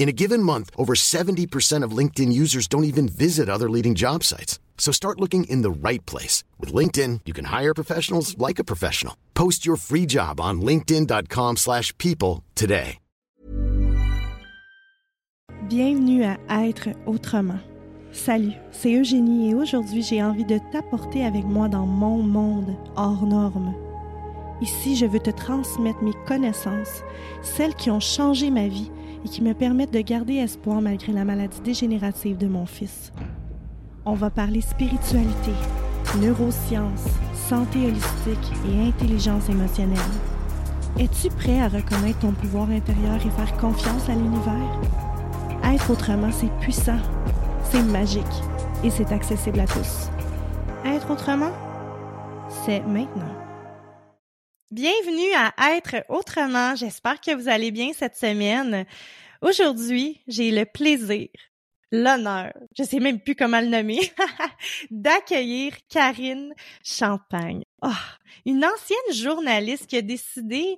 [0.00, 4.24] In a given month, over 70% of LinkedIn users don't even visit other leading job
[4.24, 4.58] sites.
[4.78, 6.42] So start looking in the right place.
[6.58, 9.14] With LinkedIn, you can hire professionals like a professional.
[9.34, 12.96] Post your free job on linkedin.com slash people today.
[15.68, 17.60] Bienvenue à Être autrement.
[18.10, 23.26] Salut, c'est Eugénie et aujourd'hui j'ai envie de t'apporter avec moi dans mon monde hors
[23.26, 23.74] norme.
[24.62, 27.02] Ici, je veux te transmettre mes connaissances,
[27.42, 28.90] celles qui ont changé ma vie
[29.24, 33.12] et qui me permettent de garder espoir malgré la maladie dégénérative de mon fils.
[34.04, 35.52] On va parler spiritualité,
[36.20, 39.98] neurosciences, santé holistique et intelligence émotionnelle.
[40.98, 44.80] Es-tu prêt à reconnaître ton pouvoir intérieur et faire confiance à l'univers?
[45.64, 46.98] Être autrement, c'est puissant,
[47.64, 48.24] c'est magique
[48.82, 50.10] et c'est accessible à tous.
[50.84, 51.52] Être autrement,
[52.64, 53.39] c'est maintenant.
[54.70, 56.76] Bienvenue à Être autrement.
[56.76, 58.86] J'espère que vous allez bien cette semaine.
[59.42, 61.26] Aujourd'hui, j'ai le plaisir,
[61.90, 63.98] l'honneur, je sais même plus comment le nommer,
[64.92, 66.54] d'accueillir Karine
[66.84, 67.64] Champagne.
[67.82, 67.88] Oh,
[68.46, 70.76] une ancienne journaliste qui a décidé,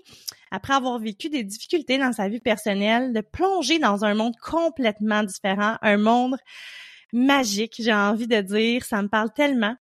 [0.51, 5.23] après avoir vécu des difficultés dans sa vie personnelle, de plonger dans un monde complètement
[5.23, 6.39] différent, un monde
[7.13, 9.77] magique, j'ai envie de dire, ça me parle tellement.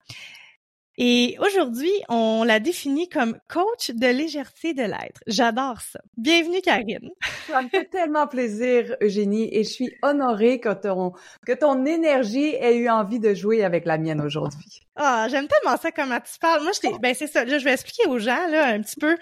[0.99, 5.21] Et aujourd'hui, on la définit comme coach de légèreté de l'être.
[5.27, 5.99] J'adore ça.
[6.17, 7.11] Bienvenue, Karine.
[7.45, 11.13] Ça me fait tellement plaisir, Eugénie, et je suis honorée que ton,
[11.45, 14.81] que ton énergie ait eu envie de jouer avec la mienne aujourd'hui.
[14.95, 16.63] Ah, j'aime tellement ça comment tu parles.
[16.63, 17.45] Moi, je ben c'est ça.
[17.45, 19.17] Là, je vais expliquer aux gens là un petit peu.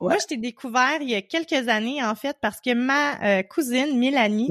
[0.00, 3.42] Moi, je t'ai découvert il y a quelques années en fait parce que ma euh,
[3.42, 4.48] cousine Mélanie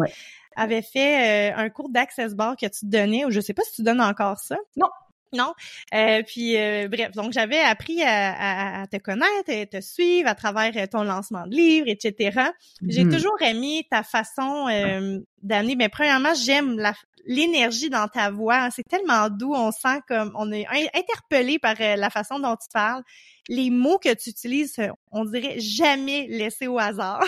[0.57, 3.75] avait fait euh, un cours d'Access Bar que tu donnais, ou je sais pas si
[3.75, 4.57] tu donnes encore ça.
[4.75, 4.88] Non,
[5.34, 5.53] non?
[5.94, 10.72] Euh, puis euh, bref, donc j'avais appris à, te connaître, à te suivre à travers
[10.75, 12.40] euh, ton lancement de livre, etc.
[12.88, 13.13] J'ai mhm.
[13.13, 14.68] toujours aimé ta façon
[15.41, 15.75] d'amener.
[15.75, 16.81] Mais premièrement, j'aime
[17.25, 18.69] l'énergie dans ta voix.
[18.72, 19.53] C'est tellement doux.
[19.53, 23.03] On sent comme on est interpellé par la façon dont tu parles.
[23.47, 24.75] Les mots que tu utilises,
[25.12, 27.24] on dirait jamais laissés au hasard.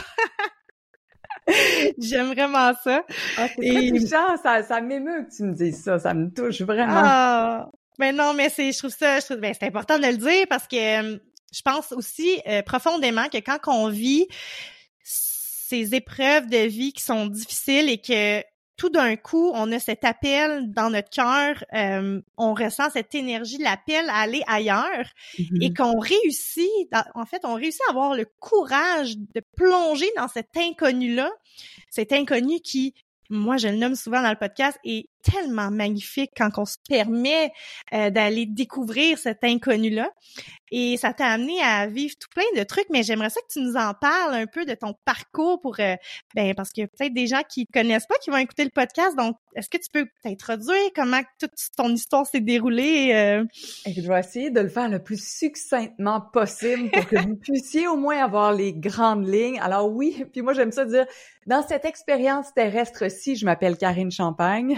[1.98, 3.04] J'aime vraiment ça.
[3.38, 7.02] Ah, c'est ça, ça m'émeut que tu me dises ça, ça me touche vraiment.
[7.04, 10.18] Ah, ben non, mais c'est, je trouve ça, je trouve, ben c'est important de le
[10.18, 11.18] dire parce que euh,
[11.54, 14.28] je pense aussi euh, profondément que quand on vit
[15.04, 18.42] ces épreuves de vie qui sont difficiles et que
[18.78, 23.58] tout d'un coup, on a cet appel dans notre cœur, euh, on ressent cette énergie,
[23.58, 25.64] l'appel à aller ailleurs mm-hmm.
[25.64, 26.70] et qu'on réussit,
[27.16, 31.32] en fait, on réussit à avoir le courage de plonger dans cet inconnu-là,
[31.90, 32.94] cet inconnu qui,
[33.32, 37.52] moi, je le nomme souvent dans le podcast, est tellement magnifique quand on se permet
[37.94, 40.10] euh, d'aller découvrir cet inconnu-là.
[40.72, 43.62] Et ça t'a amené à vivre tout plein de trucs, mais j'aimerais ça que tu
[43.62, 45.96] nous en parles un peu de ton parcours pour, euh,
[46.36, 48.70] ben, parce qu'il y a peut-être des gens qui connaissent pas qui vont écouter le
[48.70, 49.16] podcast.
[49.16, 50.92] Donc, est-ce que tu peux t'introduire?
[50.94, 53.12] Comment toute ton histoire s'est déroulée?
[53.14, 53.46] Euh?
[53.86, 57.96] Je vais essayer de le faire le plus succinctement possible pour que vous puissiez au
[57.96, 59.60] moins avoir les grandes lignes.
[59.62, 61.06] Alors oui, puis moi j'aime ça dire,
[61.46, 64.78] dans cette expérience terrestre-ci, je m'appelle Karine Champagne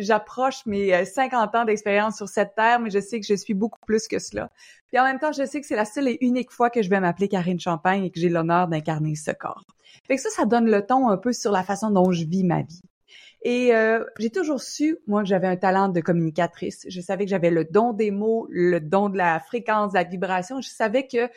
[0.00, 3.54] j'approche mes 50 euh, ans d'expérience sur cette terre, mais je sais que je suis
[3.54, 4.50] beaucoup plus que cela.
[4.88, 6.90] Puis en même temps, je sais que c'est la seule et unique fois que je
[6.90, 9.64] vais m'appeler Karine Champagne et que j'ai l'honneur d'incarner ce corps.
[10.06, 12.44] Fait que ça, ça donne le ton un peu sur la façon dont je vis
[12.44, 12.82] ma vie.
[13.42, 16.84] Et euh, j'ai toujours su, moi, que j'avais un talent de communicatrice.
[16.88, 20.04] Je savais que j'avais le don des mots, le don de la fréquence, de la
[20.04, 20.60] vibration.
[20.60, 21.28] Je savais que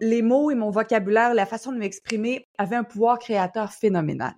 [0.00, 4.34] les mots et mon vocabulaire, la façon de m'exprimer avaient un pouvoir créateur phénoménal.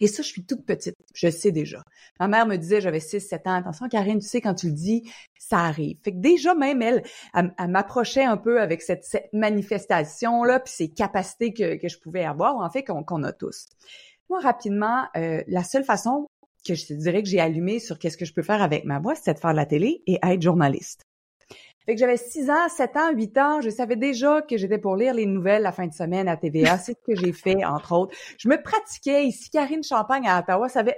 [0.00, 1.82] Et ça, je suis toute petite, je sais déjà.
[2.20, 5.10] Ma mère me disait, j'avais 6-7 ans, attention Karine, tu sais, quand tu le dis,
[5.38, 5.96] ça arrive.
[6.02, 7.02] Fait que déjà, même elle,
[7.34, 12.70] elle, m'approchait un peu avec cette, manifestation-là, puis ces capacités que, je pouvais avoir, en
[12.70, 13.66] fait, qu'on a tous.
[14.28, 16.28] Moi, rapidement, euh, la seule façon
[16.66, 18.98] que je te dirais que j'ai allumé sur qu'est-ce que je peux faire avec ma
[18.98, 21.07] voix, c'est de faire de la télé et être journaliste.
[21.88, 24.94] Fait que j'avais 6 ans, 7 ans, 8 ans, je savais déjà que j'étais pour
[24.94, 26.76] lire les nouvelles la fin de semaine à TVA.
[26.76, 28.14] C'est ce que j'ai fait, entre autres.
[28.36, 29.48] Je me pratiquais ici.
[29.48, 30.96] Karine Champagne à Ottawa savait...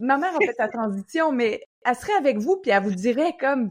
[0.00, 3.36] Ma mère a fait sa transition, mais elle serait avec vous puis elle vous dirait
[3.38, 3.70] comme...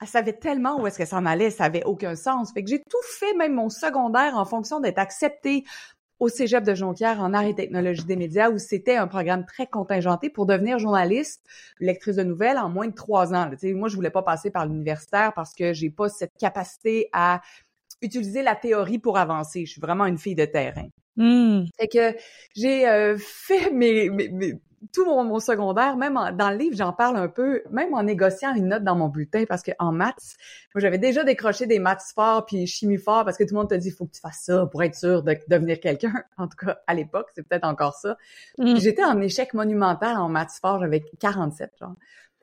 [0.00, 2.52] Elle savait tellement où est-ce qu'elle s'en allait, ça avait aucun sens.
[2.52, 5.62] Fait que j'ai tout fait, même mon secondaire, en fonction d'être acceptée
[6.20, 9.66] au Cégep de Jonquière en arts et technologie des médias où c'était un programme très
[9.66, 11.44] contingenté pour devenir journaliste,
[11.80, 13.50] lectrice de nouvelles en moins de trois ans.
[13.74, 17.40] moi, je voulais pas passer par l'universitaire parce que j'ai pas cette capacité à
[18.02, 19.66] utiliser la théorie pour avancer.
[19.66, 20.88] Je suis vraiment une fille de terrain.
[21.16, 21.64] Mmh.
[21.78, 22.16] Fait que
[22.54, 24.08] j'ai euh, fait mes,
[24.92, 28.68] tout mon, secondaire, même dans le livre, j'en parle un peu, même en négociant une
[28.68, 30.36] note dans mon bulletin, parce que en maths,
[30.74, 33.70] moi j'avais déjà décroché des maths forts puis chimie fort, parce que tout le monde
[33.70, 36.12] te dit faut que tu fasses ça pour être sûr de devenir quelqu'un.
[36.38, 38.16] En tout cas, à l'époque, c'est peut-être encore ça.
[38.58, 38.76] Mm.
[38.76, 41.94] J'étais en échec monumental en maths fort, j'avais 47 genre.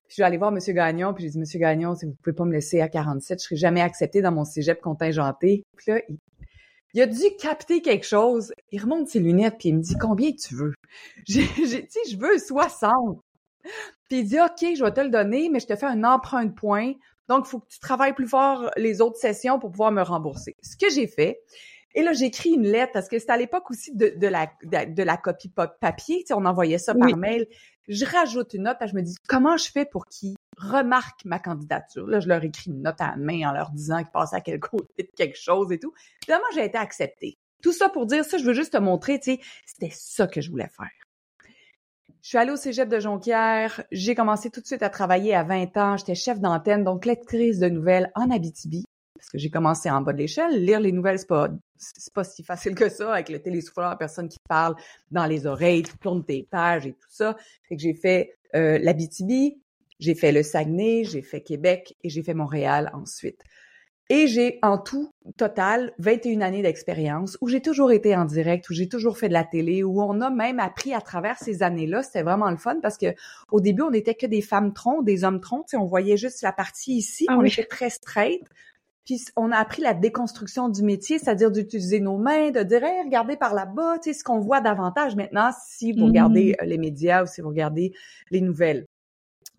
[0.08, 0.60] Puis je suis allée voir M.
[0.68, 3.46] Gagnon, puis j'ai dit, Monsieur Gagnon, si vous pouvez pas me laisser à 47, je
[3.46, 5.66] serai jamais accepté dans mon cégep contingenté.
[5.78, 6.00] Puis là,
[6.95, 8.53] il, a dû capter quelque chose.
[8.71, 10.74] Il remonte ses lunettes puis il me dit combien tu veux?
[11.27, 13.19] J'ai dit je veux 60.
[14.09, 16.45] Puis il dit OK, je vais te le donner, mais je te fais un emprunt
[16.45, 16.94] de points.
[17.27, 20.56] Donc il faut que tu travailles plus fort les autres sessions pour pouvoir me rembourser.
[20.62, 21.42] Ce que j'ai fait.
[21.95, 25.03] Et là, j'ai écrit une lettre parce que c'était à l'époque aussi de, la, de,
[25.03, 26.19] la copie papier.
[26.19, 27.48] Tu sais, on envoyait ça par mail.
[27.88, 31.40] Je rajoute une note, et je me dis comment je fais pour qu'il remarque ma
[31.40, 32.07] candidature.
[32.07, 34.42] Là, je leur écris une note à la main en leur disant qu'ils passaient à
[34.42, 35.94] quel côté de quelque chose et tout.
[36.24, 37.38] Finalement, j'ai été acceptée.
[37.62, 40.42] Tout ça pour dire ça, je veux juste te montrer, tu sais, c'était ça que
[40.42, 40.92] je voulais faire.
[42.25, 43.84] Je suis allée au cégep de Jonquière.
[43.92, 45.96] J'ai commencé tout de suite à travailler à 20 ans.
[45.96, 48.84] J'étais chef d'antenne, donc lectrice de nouvelles en Abitibi.
[49.16, 50.66] Parce que j'ai commencé en bas de l'échelle.
[50.66, 54.28] Lire les nouvelles, c'est pas, c'est pas si facile que ça avec le télésouffleur, personne
[54.28, 54.75] qui te parle
[55.12, 57.38] dans les oreilles, tu tournes tes pages et tout ça.
[57.69, 59.62] Fait que j'ai fait euh, l'Abitibi,
[60.00, 63.42] j'ai fait le Saguenay, j'ai fait Québec et j'ai fait Montréal ensuite.
[64.09, 68.74] Et j'ai en tout, total, 21 années d'expérience où j'ai toujours été en direct, où
[68.74, 72.03] j'ai toujours fait de la télé, où on a même appris à travers ces années-là.
[72.03, 73.15] C'était vraiment le fun parce que
[73.51, 75.65] au début, on n'était que des femmes troncs, des hommes troncs.
[75.74, 77.25] On voyait juste la partie ici.
[77.30, 78.44] Ah on était très straight.
[79.06, 83.03] Puis on a appris la déconstruction du métier, c'est-à-dire d'utiliser nos mains, de dire hey,
[83.06, 86.63] regardez par là-bas, tu sais, ce qu'on voit davantage maintenant si vous regardez mm.
[86.63, 87.94] euh, les médias ou si vous regardez
[88.30, 88.86] les nouvelles.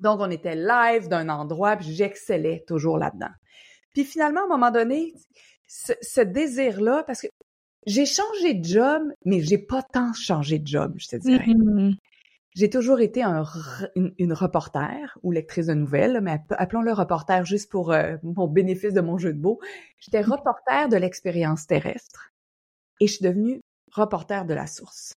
[0.01, 3.31] Donc, on était live d'un endroit, puis j'excellais toujours là-dedans.
[3.93, 5.15] Puis finalement, à un moment donné,
[5.67, 7.29] ce, désir-là, parce que
[7.87, 11.47] j'ai changé de job, mais j'ai pas tant changé de job, je te dirais.
[11.47, 11.97] Mm-hmm.
[12.55, 18.17] J'ai toujours été une, reporter ou lectrice de nouvelles, mais appelons-le reporter juste pour euh,
[18.23, 19.61] mon bénéfice de mon jeu de mots.
[19.99, 20.31] J'étais mm-hmm.
[20.31, 22.33] reporter de l'expérience terrestre
[23.01, 23.61] et je suis devenue
[23.93, 25.15] reporter de la source.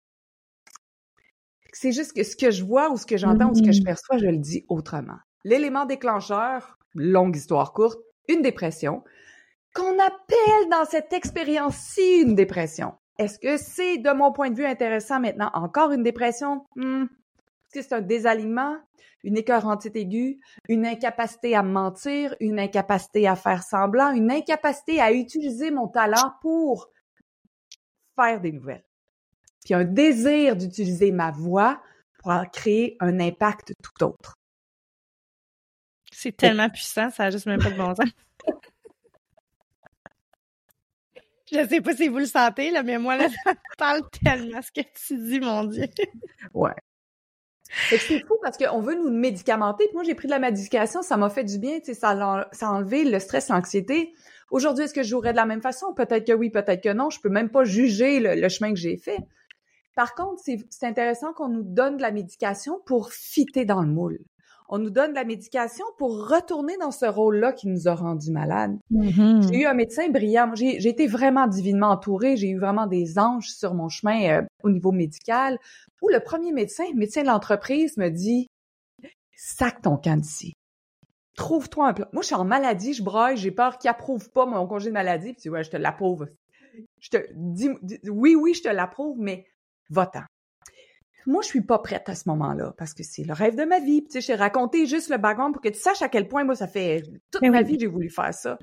[1.79, 3.81] C'est juste que ce que je vois ou ce que j'entends ou ce que je
[3.81, 3.85] mm-hmm.
[3.85, 5.19] perçois, je le dis autrement.
[5.45, 9.05] L'élément déclencheur, longue histoire courte, une dépression,
[9.75, 12.95] qu'on appelle dans cette expérience-ci une dépression.
[13.19, 16.65] Est-ce que c'est, de mon point de vue, intéressant maintenant, encore une dépression?
[16.77, 17.03] Hmm.
[17.05, 18.79] Est-ce que c'est un désalignement,
[19.23, 25.13] une écœurantite aiguë, une incapacité à mentir, une incapacité à faire semblant, une incapacité à
[25.13, 26.89] utiliser mon talent pour
[28.19, 28.86] faire des nouvelles?
[29.67, 31.83] Puis un désir d'utiliser ma voix
[32.21, 34.37] pour créer un impact tout autre.
[36.13, 38.09] C'est tellement puissant, ça n'a juste même pas de bon sens.
[41.53, 44.71] Je sais pas si vous le sentez, là, mais moi, là, ça parle tellement ce
[44.71, 45.87] que tu dis, mon Dieu.
[46.55, 46.75] Ouais.
[47.89, 49.89] C'est fou parce qu'on veut nous médicamenter.
[49.95, 52.49] moi, j'ai pris de la médication, ça m'a fait du bien, tu sais, ça, a,
[52.53, 54.15] ça a enlevé le stress, l'anxiété.
[54.51, 55.93] Aujourd'hui, est-ce que je jouerais de la même façon?
[55.93, 57.11] Peut-être que oui, peut-être que non.
[57.11, 59.19] Je peux même pas juger le chemin que j'ai fait.
[59.97, 64.21] Par contre, c'est intéressant qu'on nous donne de la médication pour fitter dans le moule.
[64.69, 68.31] On nous donne de la médication pour retourner dans ce rôle-là qui nous a rendu
[68.31, 68.77] malades.
[68.93, 69.49] Mm-hmm.
[69.49, 70.53] J'ai eu un médecin brillant.
[70.55, 72.37] J'ai été vraiment divinement entourée.
[72.37, 75.59] J'ai eu vraiment des anges sur mon chemin euh, au niveau médical.
[76.03, 78.49] Où le premier médecin, médecin de l'entreprise, me dit
[79.35, 80.53] sac ton camp d'ici.
[81.37, 82.07] Trouve-toi un plan.
[82.13, 84.95] Moi, je suis en maladie, je braille, j'ai peur qu'il approuve pas mon congé de
[84.95, 85.33] maladie.
[85.33, 86.27] Puis ouais, je te l'approuve.
[87.01, 87.71] Je te dis
[88.11, 89.47] oui, oui, je te l'approuve, mais
[89.91, 90.23] va-t'en.
[91.27, 93.81] moi, je suis pas prête à ce moment-là parce que c'est le rêve de ma
[93.81, 94.05] vie.
[94.05, 96.55] Tu sais, j'ai raconté juste le background pour que tu saches à quel point moi
[96.55, 97.03] ça fait
[97.33, 97.65] toute Mais ma oui.
[97.65, 98.59] vie que j'ai voulu faire ça.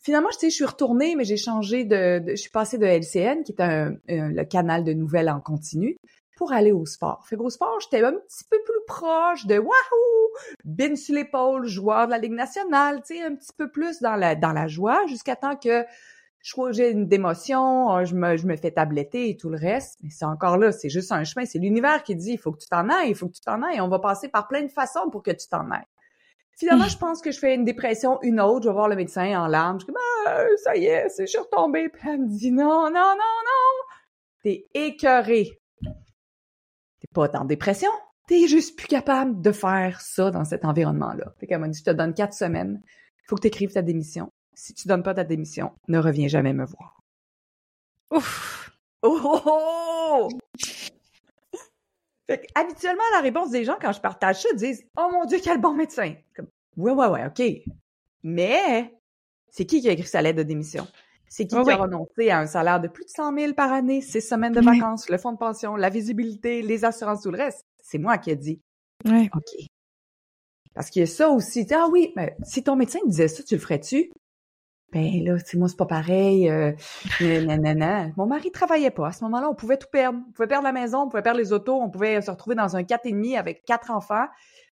[0.00, 2.86] Finalement, tu sais, je suis retournée, mais j'ai changé de, de- je suis passée de
[2.86, 5.96] LCN, qui est un, un- le canal de nouvelles en continu,
[6.36, 7.26] pour aller au sport.
[7.28, 10.28] Fait qu'au sport, j'étais un petit peu plus proche de wahou,
[10.64, 14.14] bin sur l'épaule, joueur de la Ligue nationale, tu sais, un petit peu plus dans
[14.16, 15.84] la dans la joie, jusqu'à temps que
[16.56, 19.98] je une démotion, euh, je me, je me fais tabletter et tout le reste.
[20.02, 21.44] Mais c'est encore là, c'est juste un chemin.
[21.44, 23.62] C'est l'univers qui dit, il faut que tu t'en ailles, il faut que tu t'en
[23.62, 23.80] ailles.
[23.80, 25.86] On va passer par plein de façons pour que tu t'en ailles.
[26.58, 28.64] Finalement, je pense que je fais une dépression, une autre.
[28.64, 29.78] Je vais voir le médecin en larmes.
[29.80, 29.94] Je comme,
[30.26, 31.88] ah, ça y est, c'est, je suis retombée.
[31.88, 33.84] Puis elle me dit, non, non, non, non.
[34.42, 35.60] T'es écœuré.
[35.82, 37.90] T'es pas en dépression.
[38.26, 41.32] T'es juste plus capable de faire ça dans cet environnement-là.
[41.38, 42.82] Fait qu'elle m'a dit, je te donne quatre semaines.
[43.28, 44.32] Faut que tu écrives ta démission.
[44.60, 47.00] Si tu donnes pas ta démission, ne reviens jamais me voir.
[48.10, 48.72] Ouf!
[49.02, 50.28] Oh, oh, oh!
[52.26, 55.38] Fait que, habituellement, la réponse des gens quand je partage ça disent Oh mon Dieu,
[55.40, 56.16] quel bon médecin!
[56.34, 57.40] Comme, ouais, ouais, ouais, OK.
[58.24, 58.92] Mais
[59.48, 60.88] c'est qui qui a écrit sa lettre de démission?
[61.28, 64.00] C'est qui qui a renoncé à un salaire de plus de 100 000 par année,
[64.00, 67.64] six semaines de vacances, le fonds de pension, la visibilité, les assurances, tout le reste?
[67.80, 68.60] C'est moi qui ai dit
[69.04, 69.30] Ouais.
[69.36, 69.68] OK.
[70.74, 71.64] Parce qu'il y a ça aussi.
[71.72, 74.10] Ah oui, mais si ton médecin te disait ça, tu le ferais-tu?
[74.92, 76.48] Ben là, tu sais, moi, c'est pas pareil.
[76.48, 76.72] Euh,
[77.20, 78.06] nanana.
[78.16, 79.08] Mon mari travaillait pas.
[79.08, 80.18] À ce moment-là, on pouvait tout perdre.
[80.28, 82.74] On pouvait perdre la maison, on pouvait perdre les autos, on pouvait se retrouver dans
[82.74, 84.26] un quatre et demi avec quatre enfants.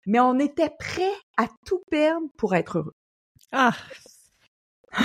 [0.07, 2.95] Mais on était prêt à tout perdre pour être heureux.
[3.52, 3.73] Ah!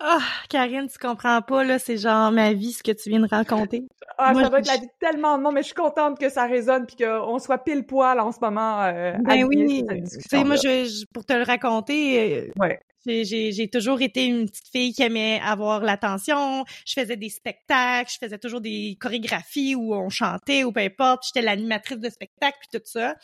[0.00, 3.26] Ah, Karine, tu comprends pas, là, c'est genre ma vie, ce que tu viens de
[3.28, 3.84] raconter.
[4.16, 5.74] Ah, Moi, ça doit être je- la vie de tellement de monde, mais je suis
[5.74, 8.84] contente que ça résonne puis qu'on soit pile poil en ce moment.
[8.84, 12.78] Euh, Ben oui, tu sais, moi, je, je- pour te le raconter, euh, Ouais.
[13.08, 16.64] J'ai- toujours été une petite fille qui aimait avoir l'attention.
[16.86, 21.24] Je faisais des spectacles, je faisais toujours des chorégraphies où on chantait ou peu importe.
[21.26, 23.16] J'étais l'animatrice de spectacle puis tout ça.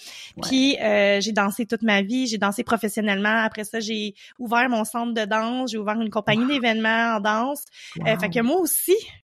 [0.42, 3.38] Puis euh, j'ai dansé toute ma vie, j'ai dansé professionnellement.
[3.44, 7.64] Après ça, j'ai ouvert mon centre de danse, j'ai ouvert une compagnie d'événements en danse.
[8.06, 8.20] Euh, Wow.
[8.20, 8.94] fait que moi aussi,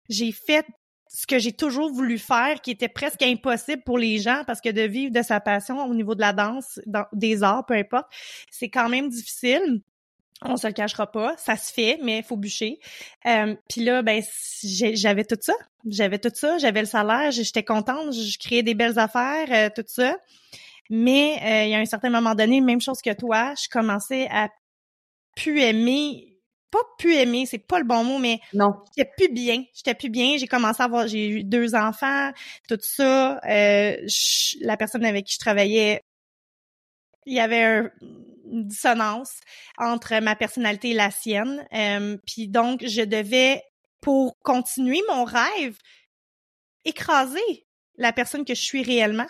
[0.10, 0.66] j'ai fait
[1.12, 4.70] ce que j'ai toujours voulu faire, qui était presque impossible pour les gens, parce que
[4.70, 8.06] de vivre de sa passion au niveau de la danse, dans, des arts, peu importe,
[8.52, 9.82] c'est quand même difficile.
[10.42, 12.80] On se le cachera pas, ça se fait, mais il faut bûcher.
[13.26, 14.24] Euh, Puis là, ben
[14.64, 15.54] j'avais tout ça,
[15.86, 19.84] j'avais tout ça, j'avais le salaire, j'étais contente, je créais des belles affaires, euh, tout
[19.88, 20.18] ça.
[20.90, 24.28] Mais euh, il y a un certain moment donné, même chose que toi, je commençais
[24.32, 24.48] à
[25.36, 26.38] plus aimer,
[26.72, 28.70] pas plus aimer, c'est pas le bon mot, mais Non.
[28.96, 29.64] j'étais plus bien.
[29.74, 30.38] J'étais plus bien.
[30.38, 32.32] J'ai commencé à avoir, j'ai eu deux enfants,
[32.70, 33.40] tout ça.
[33.46, 36.02] Euh, je- la personne avec qui je travaillais,
[37.26, 37.92] il y avait un-
[38.50, 39.40] dissonance
[39.78, 41.66] entre ma personnalité et la sienne.
[41.74, 43.64] Euh, Puis donc, je devais,
[44.02, 45.78] pour continuer mon rêve,
[46.86, 49.28] écraser la personne que je suis réellement.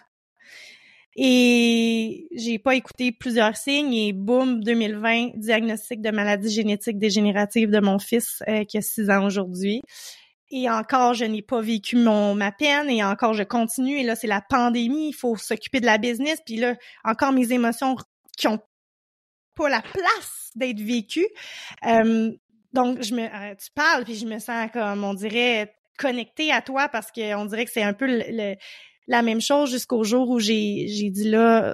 [1.16, 7.80] Et j'ai pas écouté plusieurs signes et boum, 2020, diagnostic de maladie génétique dégénérative de
[7.80, 9.82] mon fils euh, qui a 6 ans aujourd'hui.
[10.52, 14.00] Et encore, je n'ai pas vécu mon ma peine et encore, je continue.
[14.00, 16.40] Et là, c'est la pandémie, il faut s'occuper de la business.
[16.46, 17.96] Puis là, encore mes émotions
[18.38, 18.60] qui ont
[19.60, 21.28] pas la place d'être vécues.
[21.86, 22.32] Euh,
[22.74, 26.62] donc, je me, euh, tu parles, puis je me sens comme, on dirait, connectée à
[26.62, 28.56] toi parce que on dirait que c'est un peu le,
[29.08, 31.74] la même chose jusqu'au jour où j'ai j'ai dit là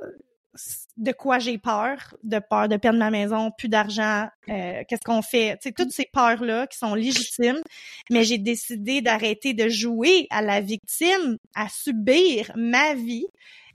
[0.97, 5.21] de quoi j'ai peur, de peur de perdre ma maison, plus d'argent, euh, qu'est-ce qu'on
[5.21, 7.61] fait, tu sais toutes ces peurs là qui sont légitimes,
[8.09, 13.25] mais j'ai décidé d'arrêter de jouer à la victime, à subir ma vie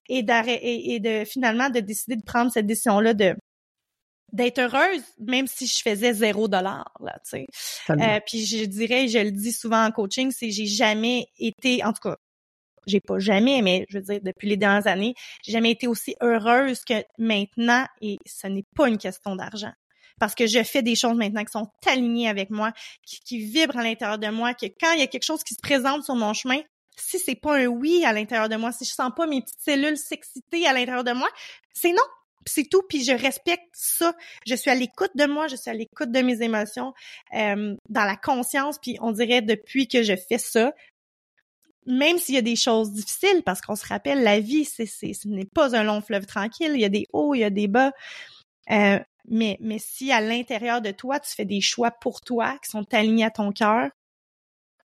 [0.09, 3.37] et d'arrêt et, de finalement de décider de prendre cette décision là de
[4.33, 7.47] d'être heureuse même si je faisais zéro dollar là tu sais
[7.91, 11.93] euh, puis je dirais, je le dis souvent en coaching, c'est j'ai jamais été, en
[11.93, 12.17] tout cas,
[12.87, 16.17] j'ai pas jamais, mais je veux dire depuis les dernières années, j'ai jamais été aussi
[16.23, 19.73] heureuse que maintenant, et ce n'est pas une question d'argent.
[20.19, 22.73] Parce que je fais des choses maintenant qui sont alignées avec moi,
[23.07, 25.55] qui, qui vibrent à l'intérieur de moi, que quand il y a quelque chose qui
[25.55, 26.61] se présente sur mon chemin,
[26.97, 29.61] si c'est pas un oui à l'intérieur de moi, si je sens pas mes petites
[29.61, 31.29] cellules s'exciter à l'intérieur de moi,
[31.73, 32.03] c'est non.
[32.47, 34.15] C'est tout, puis je respecte ça.
[34.47, 36.95] Je suis à l'écoute de moi, je suis à l'écoute de mes émotions,
[37.35, 40.73] euh, dans la conscience, puis on dirait depuis que je fais ça,
[41.87, 45.13] même s'il y a des choses difficiles, parce qu'on se rappelle, la vie, c'est, c'est,
[45.13, 47.51] ce n'est pas un long fleuve tranquille, il y a des hauts, il y a
[47.51, 47.93] des bas,
[48.71, 52.71] euh, mais, mais si à l'intérieur de toi, tu fais des choix pour toi qui
[52.71, 53.91] sont alignés à ton cœur,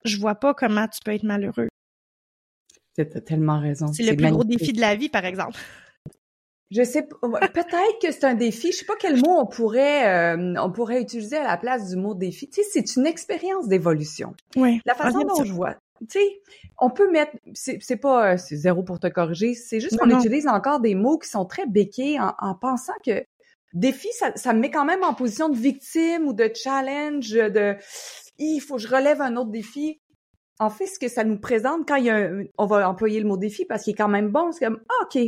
[0.03, 1.69] je vois pas comment tu peux être malheureux.
[2.95, 3.91] T'as tellement raison.
[3.91, 5.59] C'est le plus gros défi de la vie, par exemple.
[6.75, 8.72] Je sais peut-être que c'est un défi.
[8.72, 11.96] Je sais pas quel mot on pourrait euh, on pourrait utiliser à la place du
[11.96, 12.50] mot défi.
[12.50, 14.34] Tu sais, c'est une expérience d'évolution.
[14.58, 14.82] Oui.
[14.86, 16.41] La façon dont je vois tu sais,
[16.77, 20.46] on peut mettre, c'est pas, euh, c'est zéro pour te corriger, c'est juste qu'on utilise
[20.46, 23.24] encore des mots qui sont très béqués en, en pensant que
[23.74, 27.75] défi, ça, ça me met quand même en position de victime ou de challenge, de
[28.38, 30.01] il faut que je relève un autre défi.
[30.60, 33.20] En fait, ce que ça nous présente quand il y a un, on va employer
[33.20, 35.22] le mot défi parce qu'il est quand même bon, c'est comme, ah, OK,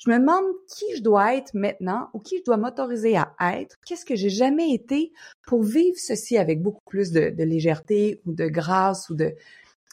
[0.00, 3.76] je me demande qui je dois être maintenant ou qui je dois m'autoriser à être.
[3.86, 5.12] Qu'est-ce que j'ai jamais été
[5.46, 9.34] pour vivre ceci avec beaucoup plus de, légèreté ou de grâce ou de...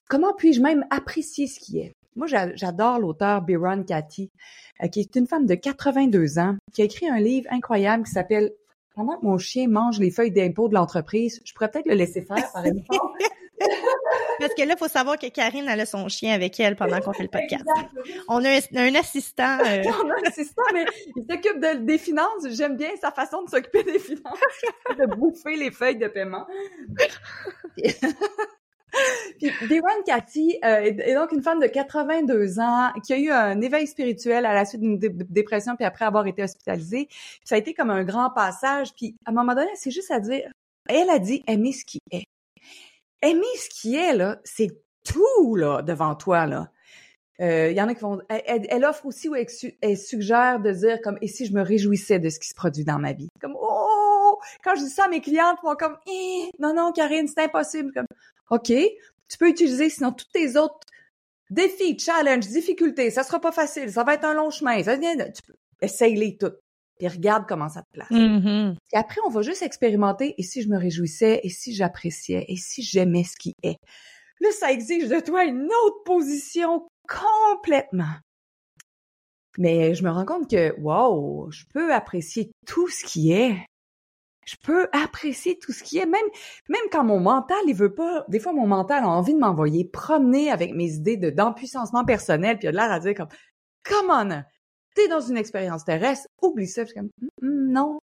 [0.08, 1.94] Comment puis-je même apprécier ce qui est?
[2.16, 4.32] Moi, j'a- j'adore l'auteur Byron Cathy,
[4.82, 8.12] euh, qui est une femme de 82 ans, qui a écrit un livre incroyable qui
[8.12, 8.54] s'appelle
[8.96, 12.22] Pendant que mon chien mange les feuilles d'impôt de l'entreprise, je pourrais peut-être le laisser
[12.22, 13.20] faire, par exemple.
[14.40, 17.00] Parce que là, il faut savoir que Karine, elle a son chien avec elle pendant
[17.00, 17.64] qu'on fait le podcast.
[18.28, 19.58] On a un, un assistant.
[19.66, 20.86] euh, On a un assistant, mais
[21.16, 22.48] il s'occupe de- des finances.
[22.52, 24.40] J'aime bien sa façon de s'occuper des finances,
[24.98, 26.46] de bouffer les feuilles de paiement.
[29.40, 33.60] Puis Dewan Cathy euh, est, donc une femme de 82 ans qui a eu un
[33.62, 37.06] éveil spirituel à la suite d'une dé- dépression puis après avoir été hospitalisée.
[37.08, 38.94] Puis ça a été comme un grand passage.
[38.96, 40.50] Puis à un moment donné, c'est juste à dire,
[40.90, 42.24] elle a dit aimer ce qui est.
[43.22, 44.70] Aimer ce qui est là, c'est
[45.04, 46.72] tout là devant toi là.
[47.40, 48.20] Euh, Il y en a qui vont.
[48.30, 49.48] Elle, elle- offre aussi ou elle,
[49.82, 52.84] elle suggère de dire comme et si je me réjouissais de ce qui se produit
[52.84, 53.28] dans ma vie?
[53.40, 55.98] Comme oh quand je dis ça à mes clientes, vont comme
[56.60, 57.92] non non Karine c'est impossible.
[57.94, 58.08] Comme
[58.50, 58.72] ok
[59.30, 60.80] tu peux utiliser sinon tous tes autres
[61.50, 63.12] défis, challenges, difficultés.
[63.12, 64.82] Ça sera pas facile, ça va être un long chemin.
[64.84, 66.60] Ça tu peux essaye-les toutes.
[67.00, 68.10] Puis regarde comment ça te place.
[68.12, 68.76] mhm.
[68.92, 70.36] Puis après, on va juste expérimenter.
[70.38, 71.42] Et si je me réjouissais?
[71.44, 72.46] Et si j'appréciais?
[72.48, 73.78] Et si j'aimais ce qui est?
[74.40, 78.16] Là, ça exige de toi une autre position complètement.
[79.58, 83.58] Mais je me rends compte que, wow, je peux apprécier tout ce qui est.
[84.46, 86.22] Je peux apprécier tout ce qui est, même,
[86.70, 89.84] même quand mon mental, il veut pas, des fois, mon mental a envie de m'envoyer
[89.84, 93.28] promener avec mes idées de, d'empuissancement personnel, puis il a de l'air à dire comme,
[93.84, 94.44] come on,
[94.98, 96.84] t'es dans une expérience terrestre, oublie ça.
[96.84, 97.10] Je suis comme,
[97.42, 98.00] Mm, non.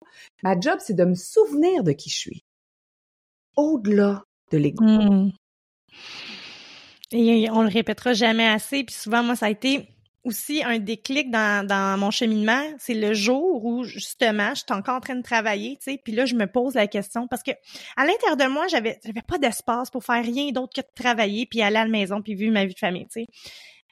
[0.43, 2.45] Ma job, c'est de me souvenir de qui je suis.
[3.57, 4.85] Au-delà de l'ego.
[4.85, 5.33] Mm.
[7.13, 8.85] Et on le répétera jamais assez.
[8.85, 9.89] Puis souvent, moi, ça a été
[10.25, 12.63] aussi un déclic dans, dans mon cheminement.
[12.79, 16.01] C'est le jour où, justement, j'étais encore en train de travailler, tu sais.
[16.03, 17.53] Puis là, je me pose la question parce que
[17.97, 21.47] à l'intérieur de moi, j'avais, j'avais pas d'espace pour faire rien d'autre que de travailler
[21.47, 23.27] puis aller à la maison puis vivre ma vie de famille, tu sais.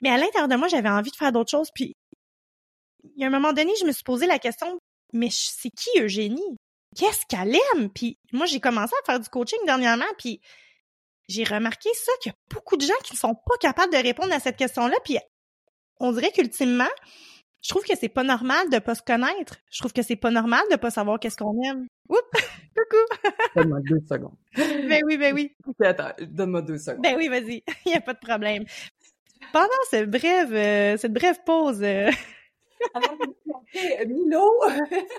[0.02, 1.70] Mais à l'intérieur de moi, j'avais envie de faire d'autres choses.
[1.74, 1.96] Puis
[3.16, 4.78] il y a un moment donné, je me suis posé la question,
[5.12, 6.56] mais c'est qui Eugénie?
[6.96, 7.90] Qu'est-ce qu'elle aime?
[7.90, 10.40] Puis moi, j'ai commencé à faire du coaching dernièrement, puis
[11.28, 13.98] j'ai remarqué ça qu'il y a beaucoup de gens qui ne sont pas capables de
[13.98, 14.96] répondre à cette question-là.
[15.04, 15.18] Puis
[15.98, 16.84] on dirait qu'ultimement,
[17.62, 19.56] je trouve que c'est pas normal de pas se connaître.
[19.70, 21.86] Je trouve que c'est pas normal de pas savoir qu'est-ce qu'on aime.
[22.08, 22.20] Oups!
[22.76, 23.32] Coucou!
[23.56, 24.36] Donne-moi deux secondes.
[24.54, 25.52] Ben oui, ben oui.
[25.82, 27.02] Attends, donne-moi deux secondes.
[27.02, 27.64] Ben oui, vas-y.
[27.86, 28.64] Il n'y a pas de problème.
[29.52, 32.10] Pendant cette brève, euh, cette brève pause, euh,
[32.94, 33.16] Alors,
[33.48, 34.50] ok, Milo,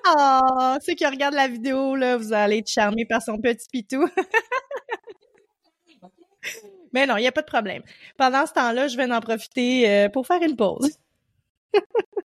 [0.07, 4.07] oh, ceux qui regardent la vidéo, là, vous allez être charmés par son petit pitou.
[6.93, 7.83] Mais non, il n'y a pas de problème.
[8.17, 10.97] Pendant ce temps-là, je vais en profiter euh, pour faire une pause.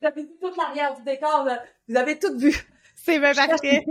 [0.00, 1.62] vous avez vu toute l'arrière du décor, là.
[1.88, 2.54] vous avez tout vu.
[2.94, 3.84] C'est bien parfait.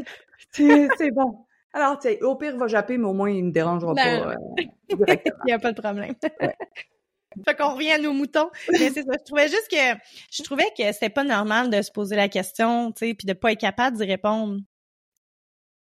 [0.51, 1.45] C'est bon.
[1.73, 4.29] Alors, tu sais, au pire, va japper, mais au moins, il me dérangera Ben, pas.
[4.31, 5.37] euh, directement.
[5.43, 6.15] Il n'y a pas de problème.
[7.45, 8.49] fait qu'on revient à nos moutons.
[8.71, 9.11] Mais c'est ça.
[9.19, 9.99] Je trouvais juste que
[10.31, 13.33] je trouvais que c'était pas normal de se poser la question, tu sais, puis de
[13.33, 14.59] pas être capable d'y répondre.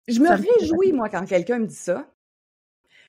[0.08, 2.06] Je me Ça réjouis, moi, quand quelqu'un me dit ça.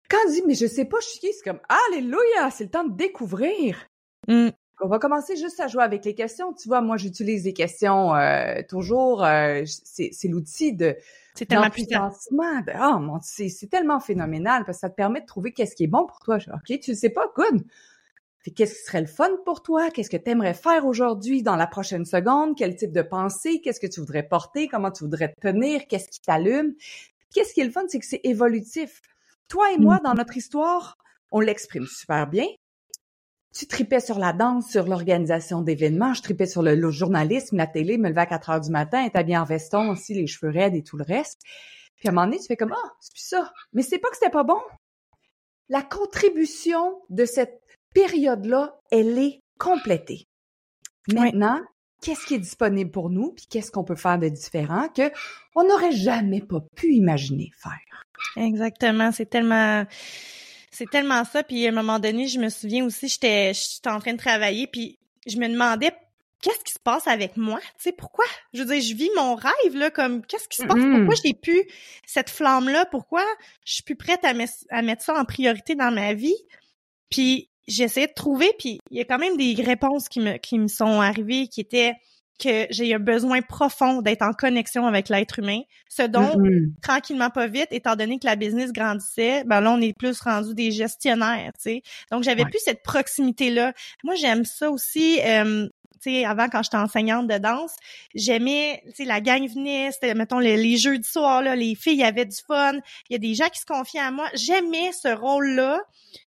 [0.10, 1.60] Quand il dit, mais je sais pas, je suis qui, c'est comme,
[1.92, 3.88] Alléluia, c'est le temps de découvrir.
[4.28, 4.50] Mm.
[4.80, 6.54] On va commencer juste à jouer avec les questions.
[6.54, 9.24] Tu vois, moi, j'utilise les questions euh, toujours.
[9.26, 10.96] euh, c'est c'est l'outil de
[11.34, 11.90] C'est tellement puissant.
[12.76, 15.86] Ah, mon c'est c'est tellement phénoménal parce que ça te permet de trouver qu'est-ce qui
[15.86, 16.38] est bon pour toi.
[16.38, 17.64] Je- OK, tu le sais pas, good.
[18.44, 19.90] Fait qu'est-ce qui serait le fun pour toi?
[19.90, 22.56] Qu'est-ce que tu aimerais faire aujourd'hui dans la prochaine seconde?
[22.56, 23.62] Quel type de pensée?
[23.62, 24.68] Qu'est-ce que tu voudrais porter?
[24.68, 25.88] Comment tu voudrais te tenir?
[25.88, 26.76] Qu'est-ce qui t'allume?
[27.34, 27.82] Qu'est-ce qui est le fun?
[27.88, 29.02] C'est que c'est évolutif.
[29.48, 30.98] Toi et moi, dans notre histoire,
[31.32, 32.46] on l'exprime super bien.
[33.56, 36.14] Tu tripais sur la danse, sur l'organisation d'événements.
[36.14, 39.04] Je tripais sur le, le journalisme, la télé, me lever à 4 heures du matin,
[39.04, 41.42] être habillée en veston aussi, les cheveux raides et tout le reste.
[41.96, 43.52] Puis à un moment donné, tu fais comme, ah, c'est plus ça.
[43.74, 44.60] Mais c'est pas que c'était pas bon.
[45.70, 47.62] La contribution de cette
[47.94, 50.28] période-là, elle est complétée.
[51.12, 51.62] Maintenant,
[52.02, 55.12] qu'est-ce qui est disponible pour nous, puis qu'est-ce qu'on peut faire de différent que
[55.56, 58.06] on n'aurait jamais pas pu imaginer faire.
[58.36, 59.86] Exactement, c'est tellement
[60.72, 64.00] c'est tellement ça puis à un moment donné, je me souviens aussi j'étais j'étais en
[64.00, 65.92] train de travailler puis je me demandais
[66.42, 68.26] qu'est-ce qui se passe avec moi, tu sais pourquoi?
[68.54, 70.78] Je veux dire, je vis mon rêve là comme qu'est-ce qui se passe?
[70.78, 71.64] Pourquoi j'ai plus
[72.06, 73.24] cette flamme là Pourquoi
[73.66, 74.34] je suis plus prête à,
[74.70, 76.38] à mettre ça en priorité dans ma vie?
[77.10, 80.58] Puis j'essayais de trouver, puis il y a quand même des réponses qui me, qui
[80.58, 81.94] me sont arrivées qui étaient
[82.40, 86.38] que j'ai un besoin profond d'être en connexion avec l'être humain, ce dont
[86.84, 90.54] tranquillement pas vite, étant donné que la business grandissait, ben là on est plus rendu
[90.54, 91.82] des gestionnaires, tu sais.
[92.12, 93.74] Donc j'avais plus cette proximité là.
[94.04, 95.20] Moi j'aime ça aussi.
[95.26, 95.68] Euh,
[96.02, 97.76] sais, avant quand j'étais enseignante de danse,
[98.16, 101.76] j'aimais, tu sais, la gang venait, c'était mettons les, les jeux du soir là, les
[101.76, 102.74] filles avaient du fun,
[103.10, 104.28] il y a des gens qui se confiaient à moi.
[104.34, 105.82] J'aimais ce rôle là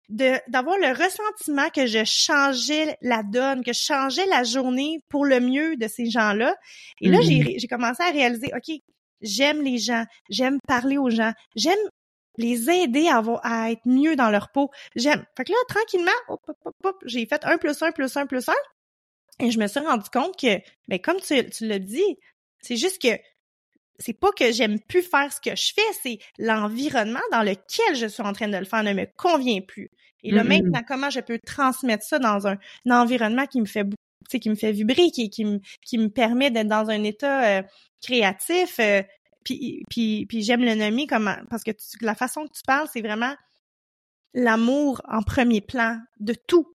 [0.09, 5.25] de d'avoir le ressentiment que je changeais la donne, que je changeais la journée pour
[5.25, 6.55] le mieux de ces gens-là.
[7.01, 8.75] Et là, j'ai j'ai commencé à réaliser, OK,
[9.21, 11.79] j'aime les gens, j'aime parler aux gens, j'aime
[12.37, 14.69] les aider à, avoir, à être mieux dans leur peau.
[14.95, 15.23] J'aime.
[15.35, 18.47] Fait que là, tranquillement, hop, hop, hop, j'ai fait un plus un plus un plus
[18.49, 18.53] un.
[19.41, 22.17] Et je me suis rendu compte que, mais comme tu, tu l'as dit,
[22.61, 23.09] c'est juste que
[23.99, 28.07] c'est pas que j'aime plus faire ce que je fais, c'est l'environnement dans lequel je
[28.07, 29.89] suis en train de le faire ne me convient plus.
[30.23, 32.57] Et là, maintenant, comment je peux transmettre ça dans un,
[32.89, 33.87] environnement qui me fait
[34.29, 37.63] qui me fait vibrer, qui, qui, me, qui me permet d'être dans un état euh,
[38.01, 38.79] créatif.
[38.79, 39.01] Euh,
[39.43, 43.01] puis, puis, puis j'aime le nommer comme parce que la façon que tu parles, c'est
[43.01, 43.35] vraiment
[44.33, 46.73] l'amour en premier plan de tout.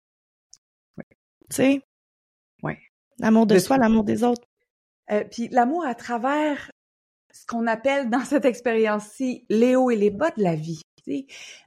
[0.96, 1.04] Tu
[1.50, 1.82] sais?
[3.18, 4.46] L'amour de, soi, l'amour des autres.
[5.10, 6.70] Euh, puis l'amour à travers
[7.32, 10.82] ce qu'on appelle dans cette expérience-ci les hauts et les bas de la vie.
[11.08, 11.22] Euh,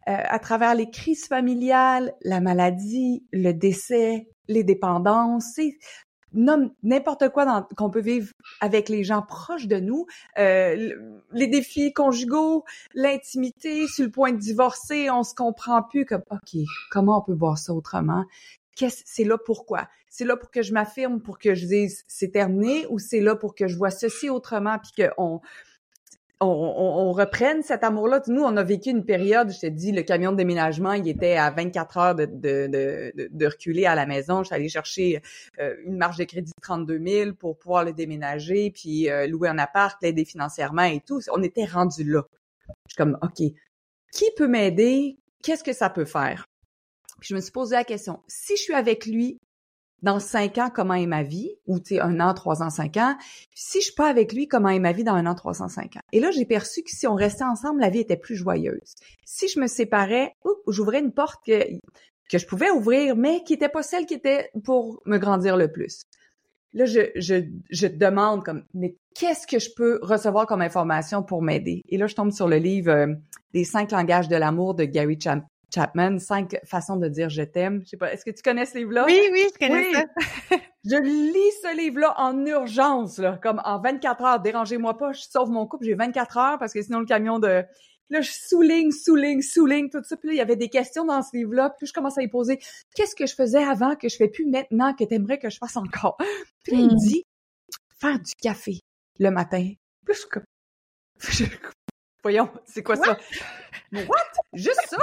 [0.06, 5.60] à travers les crises familiales, la maladie, le décès, les dépendances,
[6.84, 8.32] n'importe quoi qu'on peut vivre
[8.62, 10.06] avec les gens proches de nous,
[10.38, 10.94] euh,
[11.32, 16.62] les défis conjugaux, l'intimité, sur le point de divorcer, on se comprend plus comme OK,
[16.92, 18.26] comment on peut voir ça autrement?
[18.76, 19.88] Qu'est-ce c'est là pourquoi?
[20.10, 23.36] C'est là pour que je m'affirme, pour que je dise c'est terminé ou c'est là
[23.36, 25.42] pour que je vois ceci autrement puis qu'on
[26.42, 28.22] on, on, reprenne cet amour-là?
[28.28, 31.36] Nous, on a vécu une période, je te dis, le camion de déménagement, il était
[31.36, 34.44] à 24 heures de, reculer à la maison.
[34.44, 35.22] Je suis allée chercher
[35.60, 39.50] euh, une marge de crédit de 32 000 pour pouvoir le déménager, puis euh, louer
[39.50, 41.22] un appart, l'aider financièrement et tout.
[41.32, 42.24] On était rendu là.
[42.68, 43.38] Je suis comme, OK,
[44.12, 45.18] qui peut m'aider?
[45.44, 46.48] Qu'est-ce que ça peut faire?
[47.26, 49.40] Je me suis posé la question, si je suis avec lui
[50.04, 51.56] dans cinq ans, comment est ma vie?
[51.66, 53.18] Ou, tu sais, un an, trois ans, cinq ans.
[53.56, 55.68] Si je suis pas avec lui, comment est ma vie dans un an, trois ans,
[55.68, 56.02] cinq ans?
[56.12, 58.94] Et là, j'ai perçu que si on restait ensemble, la vie était plus joyeuse.
[59.26, 60.34] Si je me séparais,
[60.68, 61.64] j'ouvrais une porte que,
[62.30, 65.72] que je pouvais ouvrir, mais qui était pas celle qui était pour me grandir le
[65.72, 66.04] plus.
[66.74, 71.42] Là, je, je, je demande comme, mais qu'est-ce que je peux recevoir comme information pour
[71.42, 71.82] m'aider?
[71.90, 73.16] Et là, je tombe sur le livre euh,
[73.54, 75.42] des cinq langages de l'amour de Gary Champ
[75.76, 77.82] Chapman, cinq façons de dire je t'aime.
[77.84, 79.06] Je sais pas, est-ce que tu connais ce livre-là?
[79.06, 80.06] Oui, oui, je connais ça.
[80.86, 84.40] je lis ce livre-là en urgence, là, comme en 24 heures.
[84.40, 87.64] Dérangez-moi pas, je sauve mon couple, j'ai 24 heures parce que sinon le camion de...
[88.12, 90.16] Là, je souligne, souligne, souligne, tout ça.
[90.16, 91.74] Puis là, il y avait des questions dans ce livre-là.
[91.78, 92.60] Puis je commence à y poser,
[92.96, 95.76] qu'est-ce que je faisais avant que je fais plus maintenant que t'aimerais que je fasse
[95.76, 96.18] encore?
[96.64, 96.98] Puis il me hmm.
[96.98, 97.24] dit,
[98.00, 98.80] faire du café
[99.20, 99.72] le matin.
[100.06, 100.16] Puis
[101.20, 101.46] je,
[102.26, 103.20] voyons, c'est quoi ça?
[103.94, 104.08] What?
[104.54, 104.98] Juste ça?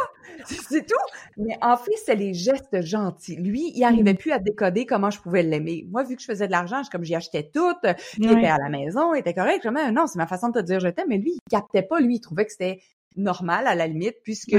[0.68, 0.94] C'est tout?
[1.36, 3.36] Mais en fait, c'est les gestes gentils.
[3.36, 4.16] Lui, il arrivait mm.
[4.16, 5.86] plus à décoder comment je pouvais l'aimer.
[5.88, 7.76] Moi, vu que je faisais de l'argent, comme j'y achetais tout,
[8.18, 9.60] il était à la maison, il était correct.
[9.62, 11.06] Je me non, c'est ma façon de te dire je t'aime.
[11.08, 12.00] Mais lui, il captait pas.
[12.00, 12.80] Lui, il trouvait que c'était
[13.14, 14.56] normal à la limite, puisque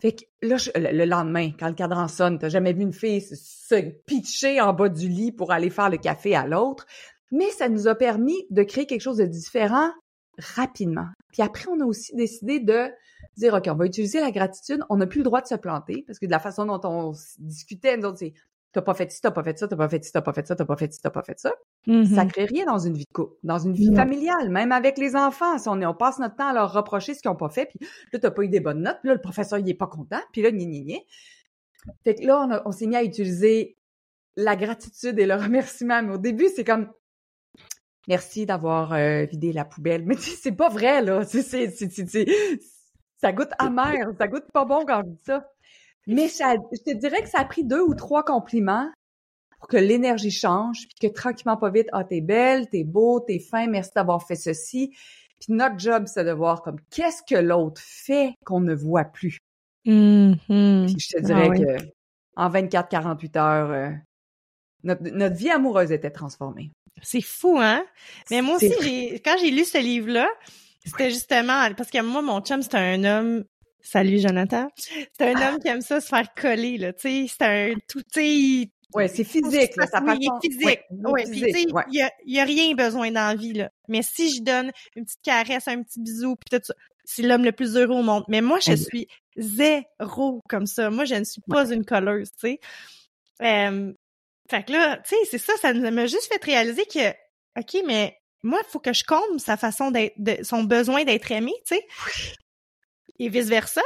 [0.00, 3.80] Fait que là, le lendemain, quand le cadran sonne, t'as jamais vu une fille se
[4.06, 6.86] pitcher en bas du lit pour aller faire le café à l'autre.
[7.32, 9.90] Mais ça nous a permis de créer quelque chose de différent
[10.38, 11.06] rapidement.
[11.32, 12.90] Puis après, on a aussi décidé de
[13.36, 14.82] dire, OK, on va utiliser la gratitude.
[14.90, 17.12] On n'a plus le droit de se planter parce que de la façon dont on
[17.38, 18.34] discutait, nous autres, c'est
[18.72, 20.46] t'as pas fait ci, t'as pas fait ça, t'as pas fait ci, t'as pas fait
[20.46, 21.52] ça, t'as pas fait ci, t'as pas fait ça.
[21.86, 22.14] Mm-hmm.
[22.14, 25.14] Ça crée rien dans une vie de couple, dans une vie familiale, même avec les
[25.14, 25.58] enfants.
[25.58, 27.66] Si on, est, on passe notre temps à leur reprocher ce qu'ils ont pas fait,
[27.66, 29.86] puis là, t'as pas eu des bonnes notes, puis là, le professeur, il est pas
[29.86, 31.00] content, puis là, ni ni ni.
[32.04, 33.76] Fait que là, on, on s'est mis à utiliser
[34.36, 36.02] la gratitude et le remerciement.
[36.02, 36.88] Mais au début, c'est comme,
[38.08, 40.04] merci d'avoir euh, vidé la poubelle.
[40.06, 41.22] Mais c'est pas vrai, là.
[41.24, 45.48] Ça goûte amer, ça goûte pas bon quand je dis ça.
[46.06, 48.90] Mais ça, je te dirais que ça a pris deux ou trois compliments
[49.58, 53.38] pour que l'énergie change, puis que tranquillement, pas vite, ah, t'es belle, t'es beau, t'es
[53.38, 54.92] fin, merci d'avoir fait ceci.
[55.38, 59.38] Puis notre job, c'est de voir comme qu'est-ce que l'autre fait qu'on ne voit plus?
[59.86, 60.86] Mm-hmm.
[60.86, 61.92] Puis je te dirais ah que
[62.36, 63.90] en 24-48 heures, euh,
[64.84, 66.70] Notre, notre vie amoureuse était transformée.
[67.02, 67.84] C'est fou, hein?
[68.30, 70.28] Mais moi aussi, j'ai, quand j'ai lu ce livre-là,
[70.84, 73.44] c'était justement, parce que moi, mon chum, c'est un homme,
[73.80, 77.44] salut Jonathan, c'est un homme qui aime ça se faire coller, là, tu sais, c'est
[77.44, 80.64] un tout, tu Ouais, c'est physique, là, ça oui, il est physique.
[80.66, 81.84] ouais, Ouais, puis tu sais, physique, ouais.
[81.88, 83.70] il y a, il y a rien besoin dans la vie, là.
[83.88, 87.44] Mais si je donne une petite caresse, un petit bisou, puis tout ça, c'est l'homme
[87.44, 88.24] le plus heureux au monde.
[88.28, 90.90] Mais moi, je suis zéro comme ça.
[90.90, 92.60] Moi, je ne suis pas une colleuse, tu sais.
[93.42, 93.92] Euh,
[94.52, 97.08] fait que là, tu sais, c'est ça, ça m'a juste fait réaliser que,
[97.58, 101.30] OK, mais moi, il faut que je comble sa façon d'être, de, son besoin d'être
[101.32, 101.86] aimé, tu sais.
[103.18, 103.80] Et vice-versa.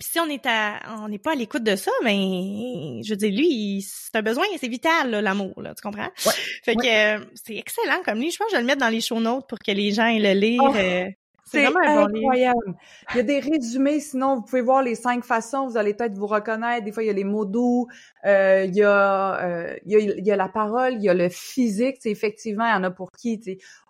[0.00, 3.16] Puis si on est à, on n'est pas à l'écoute de ça, ben, je veux
[3.16, 6.10] dire, lui, c'est un besoin, c'est vital, l'amour, là, tu comprends?
[6.26, 6.32] Ouais.
[6.64, 8.32] Fait que euh, c'est excellent comme livre.
[8.32, 10.06] Je pense que je vais le mettre dans les show notes pour que les gens
[10.06, 10.62] aient le lire.
[10.64, 11.06] Oh, euh,
[11.52, 12.74] C'est bon incroyable.
[13.12, 16.14] Il y a des résumés, sinon vous pouvez voir les cinq façons, vous allez peut-être
[16.16, 16.84] vous reconnaître.
[16.84, 17.88] Des fois, il y a les mots doux,
[18.24, 21.08] euh, il, y a, euh, il, y a, il y a la parole, il y
[21.08, 21.96] a le physique.
[22.00, 23.40] C'est effectivement, il y en a pour qui,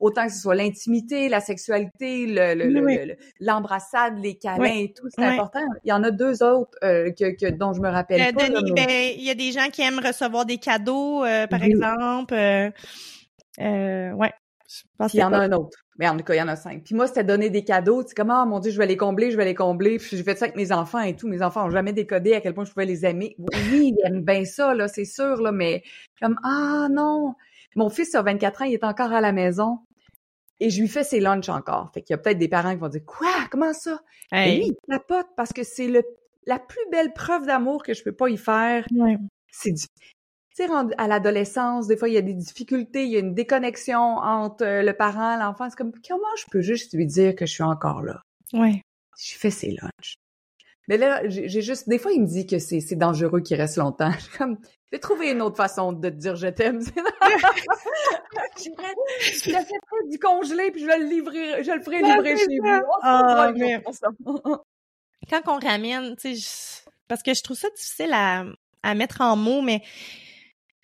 [0.01, 2.97] autant que ce soit l'intimité, la sexualité, le, le- le- Oui.
[2.99, 4.81] le- le- l'embrassade, les câlins Oui.
[4.85, 5.35] et tout, c'est Oui.
[5.35, 5.61] important.
[5.85, 8.49] Il y en a deux autres euh, que, que dont je me rappelle Euh, pas.
[8.49, 11.47] là, Denis, mais- ben, il y a des gens qui aiment recevoir des cadeaux, euh,
[11.47, 12.35] par exemple.
[12.35, 12.71] Euh,
[13.61, 14.33] euh, ouais.
[14.99, 15.79] Puis il y en a un autre.
[15.99, 16.85] Mais en tout cas, il y en a cinq.
[16.85, 18.03] Puis moi, c'était donner des cadeaux.
[18.03, 19.99] Tu sais, comme, ah, mon Dieu, je vais les combler, je vais les combler.
[19.99, 21.29] Puis j'ai fait ça avec mes enfants et tout.
[21.29, 23.35] Mes enfants ont jamais décodé à quel point je pouvais les aimer.
[23.39, 25.83] Oui, ils aiment bien ça, là, c'est sûr, là, mais
[26.21, 27.35] comme, ah, non.
[27.77, 29.79] Mon fils a 24 ans, il est encore à la maison.
[30.61, 31.91] Et je lui fais ses lunchs encore.
[31.95, 33.33] Fait qu'il y a peut-être des parents qui vont dire, quoi?
[33.51, 34.01] Comment ça?
[34.33, 34.57] Et Hey.
[34.59, 36.03] lui, il capote parce que c'est le,
[36.47, 38.87] la plus belle preuve d'amour que je peux pas y faire.
[38.95, 39.17] Ouais.
[39.51, 39.85] C'est du,
[40.57, 43.35] tu sais, à l'adolescence, des fois, il y a des difficultés, il y a une
[43.35, 45.69] déconnexion entre euh, le parent, l'enfant.
[45.71, 48.23] C'est comme, comment je peux juste lui dire que je suis encore là?
[48.53, 48.83] Ouais.
[49.19, 50.17] Je fais ses lunchs.
[50.89, 53.77] Mais là, j'ai j'ai juste, des fois, il me dit que c'est dangereux qu'il reste
[53.77, 54.11] longtemps.
[54.19, 56.81] Je suis comme, je vais trouver une autre façon de te dire je t'aime.
[58.57, 62.83] Je l'achèterai du congelé puis je vais le livrer, je le ferai livrer chez vous.
[63.03, 63.83] Ah, mais-
[65.31, 68.45] quand on ramène, tu sais, je- parce que je trouve ça difficile à,
[68.83, 69.83] à mettre en mots, mais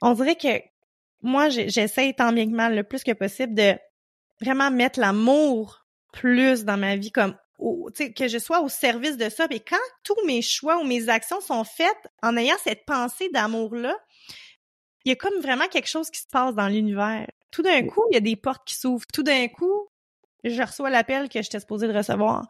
[0.06, 0.62] on dirait que
[1.22, 3.74] moi, j'essaie tant bien que mal, le plus que possible, de
[4.40, 9.28] vraiment mettre l'amour plus dans ma vie, comme au- que je sois au service de
[9.28, 9.46] ça.
[9.50, 13.96] Et quand tous mes choix ou mes actions sont faites en ayant cette pensée d'amour-là,
[15.04, 17.26] il y a comme vraiment quelque chose qui se passe dans l'univers.
[17.50, 19.06] Tout d'un coup, il y a des portes qui s'ouvrent.
[19.12, 19.88] Tout d'un coup,
[20.44, 22.46] je reçois l'appel que j'étais supposée de recevoir.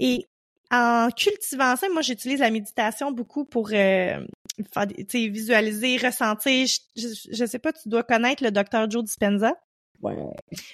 [0.00, 0.26] Et
[0.70, 4.24] en cultivant ça, moi, j'utilise la méditation beaucoup pour euh,
[4.72, 6.66] faire, des- tu sais, visualiser, ressentir.
[6.66, 9.54] Je, je, je sais pas, tu dois connaître le docteur Joe Dispenza?
[10.02, 10.14] Ouais.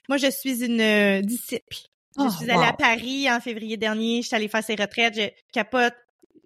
[0.09, 1.77] Moi, je suis une euh, disciple.
[2.17, 2.73] Je Oh, suis allée à.
[2.73, 4.23] Paris en février dernier.
[4.23, 5.15] Je suis allée faire ses retraites.
[5.17, 5.95] Je capote.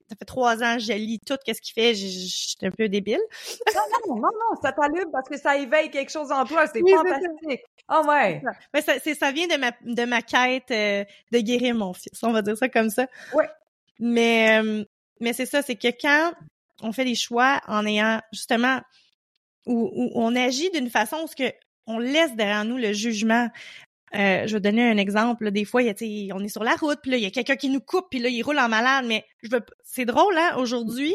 [0.09, 1.95] Ça fait trois ans, je lis tout ce qu'il fait.
[1.95, 3.21] Je, je, je suis un peu débile.
[3.75, 6.67] Non, non, non, ça t'allume parce que ça éveille quelque chose en toi.
[6.67, 7.63] C'est Oui, fantastique.
[7.89, 8.43] Ah ouais.
[8.73, 12.23] Mais ça, ça vient de ma, de ma quête euh, de guérir mon fils.
[12.23, 13.07] On va dire ça comme ça.
[13.35, 13.49] Ouais.
[13.99, 14.85] Mais, euh,
[15.21, 16.33] mais c'est ça, c'est que quand
[16.83, 18.81] on fait des choix en ayant justement
[19.67, 21.53] où, où on agit d'une façon où ce que
[21.87, 23.49] on laisse derrière nous le jugement.
[24.15, 25.45] Euh, je vais donner un exemple.
[25.45, 25.51] là.
[25.51, 27.57] Des fois, y a, on est sur la route, puis là, il y a quelqu'un
[27.57, 29.05] qui nous coupe, puis là, il roule en malade.
[29.07, 30.57] Mais je veux, c'est drôle, hein.
[30.59, 31.15] Aujourd'hui,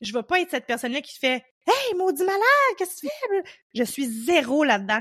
[0.00, 2.40] je veux pas être cette personne-là qui fait Hey, maudit malade,
[2.78, 3.42] qu'est-ce que tu fais?
[3.74, 5.00] Je suis zéro là-dedans.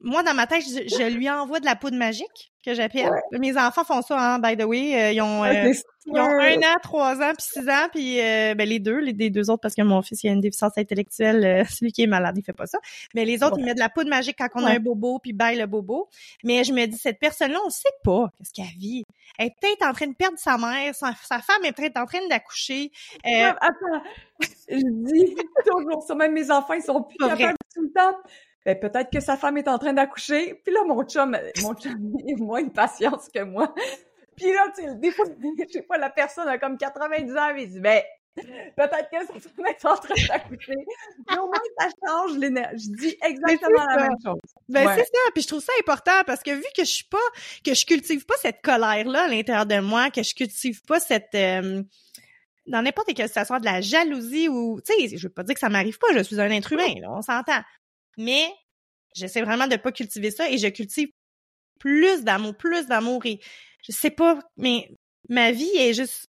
[0.00, 3.10] Moi, dans ma tête, je, je lui envoie de la poudre magique que j'appelle.
[3.32, 4.94] Mes enfants font ça, hein, by the way.
[5.00, 7.88] Euh, ils ont, euh, Ouais, c'est ils ont un an, trois ans, puis six ans,
[7.92, 10.40] puis euh, ben, les deux, les deux autres, parce que mon fils, il a une
[10.40, 12.78] déficience intellectuelle, euh, celui qui est malade, il fait pas ça.
[13.14, 13.62] Mais les autres, Ouais.
[13.62, 16.08] ils mettent de la poudre magique quand on a un bobo, puis baille le bobo.
[16.44, 19.04] Mais je me dis, cette personne-là, on sait pas qu'est-ce qu'elle vit.
[19.38, 22.06] Elle est peut-être en train de perdre sa mère, sa, sa femme est peut-être en
[22.06, 22.90] train d'accoucher.
[23.26, 24.02] Euh, attends,
[24.68, 25.34] je dis
[25.66, 26.14] toujours ça.
[26.14, 28.16] Même mes enfants, ils sont plus capables tout le temps.
[28.66, 30.60] Ben, peut-être que sa femme est en train d'accoucher.
[30.64, 33.72] Puis là, mon chum, mon chum, il a moins de patience que moi.
[34.36, 37.54] Puis là, tu sais, des fois, je sais pas, la personne a comme 90 ans,
[37.54, 38.02] mais il dit, ben,
[38.34, 40.74] peut-être que sa femme est en train d'accoucher.
[41.30, 42.90] Mais au moins, ça change l'énergie.
[42.92, 44.40] Je dis exactement la même chose.
[44.68, 44.94] Ben Ouais.
[44.96, 47.18] c'est ça, puis je trouve ça important parce que vu que je suis pas
[47.64, 50.98] que je cultive pas cette colère là à l'intérieur de moi, que je cultive pas
[50.98, 51.84] cette euh,
[52.66, 55.60] dans n'importe quelle situation de la jalousie ou tu sais, je veux pas dire que
[55.60, 57.62] ça m'arrive pas, je suis un être humain, là, on s'entend.
[58.16, 58.46] Mais
[59.14, 61.08] j'essaie vraiment de pas cultiver ça et je cultive
[61.78, 63.40] plus d'amour, plus d'amour et
[63.86, 64.90] je sais pas mais
[65.28, 66.26] ma vie est juste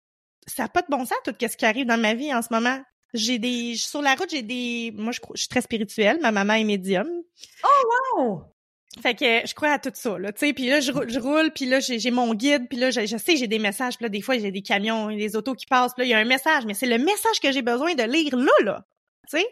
[0.47, 2.49] ça a pas de bon sens tout ce qui arrive dans ma vie en ce
[2.51, 2.81] moment.
[3.15, 6.55] J'ai des sur la route, j'ai des moi je, je suis très spirituelle, ma maman
[6.55, 7.09] est médium.
[8.17, 8.43] Oh!
[9.01, 10.53] Fait que je crois à tout ça, là, tu sais.
[10.53, 13.17] Puis là, je, rou- je roule, puis là, j'ai mon guide, puis là, je, je
[13.17, 15.95] sais, j'ai des messages, puis là, des fois, j'ai des camions, des autos qui passent,
[15.95, 18.03] puis là, il y a un message, mais c'est le message que j'ai besoin de
[18.03, 18.85] lire là, là.
[19.29, 19.47] tu sais.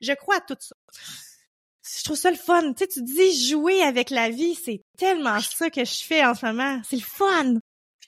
[0.00, 0.74] Je crois à tout ça.
[1.96, 2.72] Je trouve ça le fun.
[2.72, 6.34] Tu sais, tu dis jouer avec la vie, c'est tellement ça que je fais en
[6.34, 6.80] ce moment.
[6.84, 7.54] C'est le fun.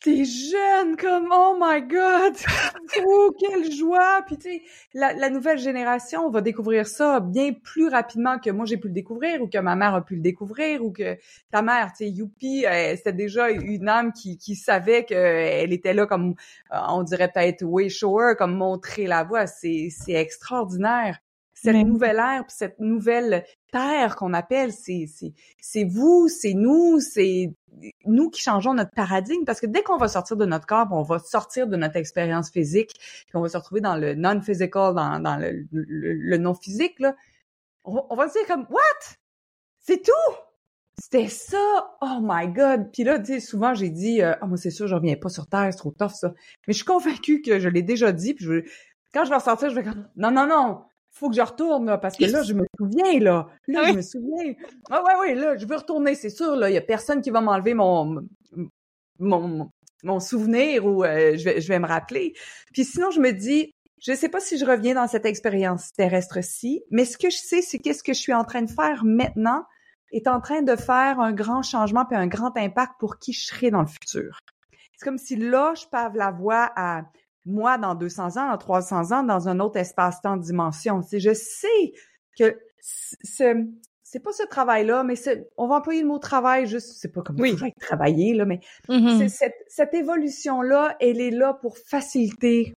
[0.02, 2.34] T'es jeune comme oh my god!
[3.06, 4.22] Oh quelle joie!
[4.26, 4.62] Puis tu sais
[4.94, 8.94] la, la, nouvelle génération va découvrir ça bien plus rapidement que moi j'ai pu le
[8.94, 11.18] découvrir ou que ma mère a pu le découvrir ou que
[11.50, 15.92] ta mère tu sais youpi euh, c'était déjà une âme qui, qui savait qu'elle était
[15.92, 16.34] là comme
[16.72, 19.46] euh, on dirait peut-être way shower comme montrer la voie.
[19.46, 21.18] C'est c'est extraordinaire
[21.62, 25.06] cette nouvelle ère, cette nouvelle terre qu'on appelle, c'est
[25.60, 27.52] c'est vous, c'est nous, c'est
[28.06, 31.02] nous qui changeons notre paradigme parce que dès qu'on va sortir de notre corps, on
[31.02, 35.20] va sortir de notre expérience physique, puis on va se retrouver dans le non-physical, dans,
[35.20, 37.14] dans le, le, non-physique, là,
[37.84, 39.16] on, va se dire comme What?
[39.80, 40.34] C'est tout!
[40.98, 41.96] C'était ça!
[42.00, 42.90] Oh my God!
[42.92, 45.28] Puis là, tu sais, souvent j'ai dit euh, Ah, moi c'est sûr, je reviens pas
[45.28, 46.32] sur Terre, c'est trop tough ça.
[46.66, 48.64] Mais je suis convaincue que je l'ai déjà dit, puis je,
[49.12, 50.84] quand je vais ressortir, je vais comme Non, non, non!
[51.20, 53.46] Faut que je retourne là, parce que là je me souviens là.
[53.68, 54.54] Là je me souviens.
[54.90, 56.70] Ah ouais ouais là je veux retourner c'est sûr là.
[56.70, 58.22] Il y a personne qui va m'enlever mon
[59.18, 59.70] mon
[60.02, 62.32] mon souvenir ou euh, je vais je vais me rappeler.
[62.72, 66.82] Puis sinon je me dis je sais pas si je reviens dans cette expérience terrestre-ci
[66.90, 69.64] mais ce que je sais c'est qu'est-ce que je suis en train de faire maintenant
[70.12, 73.44] est en train de faire un grand changement puis un grand impact pour qui je
[73.44, 74.38] serai dans le futur.
[74.96, 77.02] C'est comme si là je pave la voie à
[77.46, 81.02] moi dans 200 ans, dans 300 ans, dans un autre espace-temps dimension.
[81.02, 81.92] C'est, je sais
[82.38, 83.66] que ce,
[84.02, 85.14] c'est pas ce travail-là, mais
[85.56, 87.56] on va employer le mot travail juste, c'est pas comme oui.
[87.80, 89.50] travailler, là, mais mm-hmm.
[89.68, 92.74] cette évolution-là, elle est là pour faciliter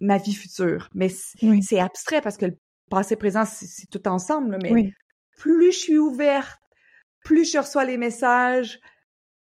[0.00, 0.88] ma vie future.
[0.94, 2.56] Mais c'est abstrait parce que le
[2.90, 4.92] passé présent, c'est tout ensemble, mais
[5.36, 6.60] plus je suis ouverte,
[7.24, 8.78] plus je reçois les messages,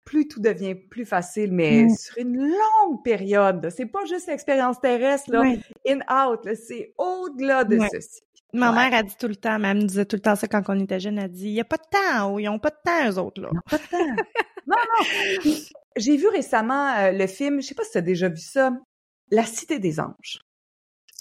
[0.05, 1.91] plus tout devient plus facile, mais mm.
[1.91, 3.71] sur une longue période.
[3.75, 5.43] C'est pas juste l'expérience terrestre, là,
[5.87, 8.21] in-out, c'est au-delà de ceci.
[8.53, 10.63] Ma mère a dit tout le temps, elle me disait tout le temps ça quand
[10.69, 12.71] on était jeune, elle dit, il y a pas de temps, ou ils ont pas
[12.71, 13.51] de temps, eux autres, là.
[13.53, 14.23] Ils pas de temps.
[14.67, 15.55] non, non.
[15.97, 18.73] J'ai vu récemment euh, le film, je sais pas si tu as déjà vu ça,
[19.31, 20.41] La Cité des Anges.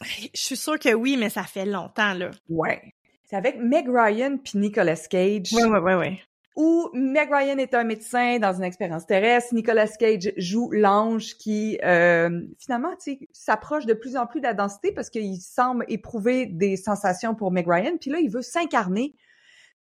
[0.02, 2.32] Je suis sûre que oui, mais ça fait longtemps, là.
[2.48, 2.82] Ouais.
[3.26, 5.54] C'est avec Meg Ryan puis Nicolas Cage.
[5.54, 6.20] Ouais, ouais, ouais, ouais
[6.60, 11.80] où Meg Ryan est un médecin dans une expérience terrestre, Nicolas Cage joue l'ange qui
[11.86, 12.94] euh, finalement
[13.32, 17.52] s'approche de plus en plus de la densité parce qu'il semble éprouver des sensations pour
[17.52, 19.16] Meg Ryan, puis là il veut s'incarner.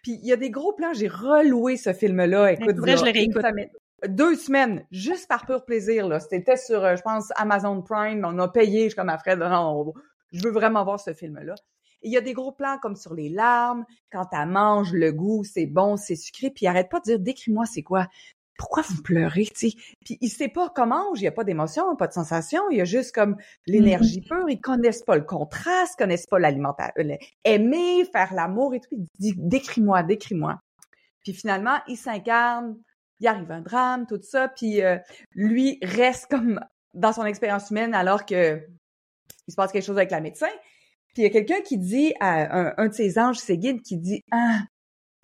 [0.04, 2.52] Puis il y a des gros plans, j'ai reloué ce film-là.
[2.52, 3.28] Écoute, vrai, je l'ai
[4.06, 6.06] Deux semaines, juste par pur plaisir.
[6.06, 8.24] Là, c'était sur, euh, je pense, Amazon Prime.
[8.24, 9.92] On a payé, je suis comme à Fred, non,
[10.33, 11.56] je veux vraiment voir ce film-là.
[12.02, 15.44] Il y a des gros plans comme sur les larmes, quand elle mange, le goût,
[15.44, 18.06] c'est bon, c'est sucré, puis il arrête pas de dire décris-moi c'est quoi.
[18.58, 19.76] Pourquoi vous pleurez, tu sais?
[20.04, 22.80] Puis il sait pas comment, il y a pas d'émotion, pas de sensation, il y
[22.82, 23.36] a juste comme
[23.66, 24.28] l'énergie mm-hmm.
[24.28, 26.92] pure, ils connaissent pas le contraste, connaissent pas l'alimentation,
[27.44, 30.60] aimer, faire l'amour et tout, il dit décris-moi, décris-moi.
[31.22, 32.76] Puis finalement, il s'incarne,
[33.20, 34.98] il arrive un drame, tout ça, puis euh,
[35.34, 36.60] lui reste comme
[36.94, 38.60] dans son expérience humaine alors que
[39.46, 40.50] il se passe quelque chose avec la médecin,
[41.12, 43.96] puis il y a quelqu'un qui dit à un, de ses anges, ses guides, qui
[43.96, 44.61] dit Ah,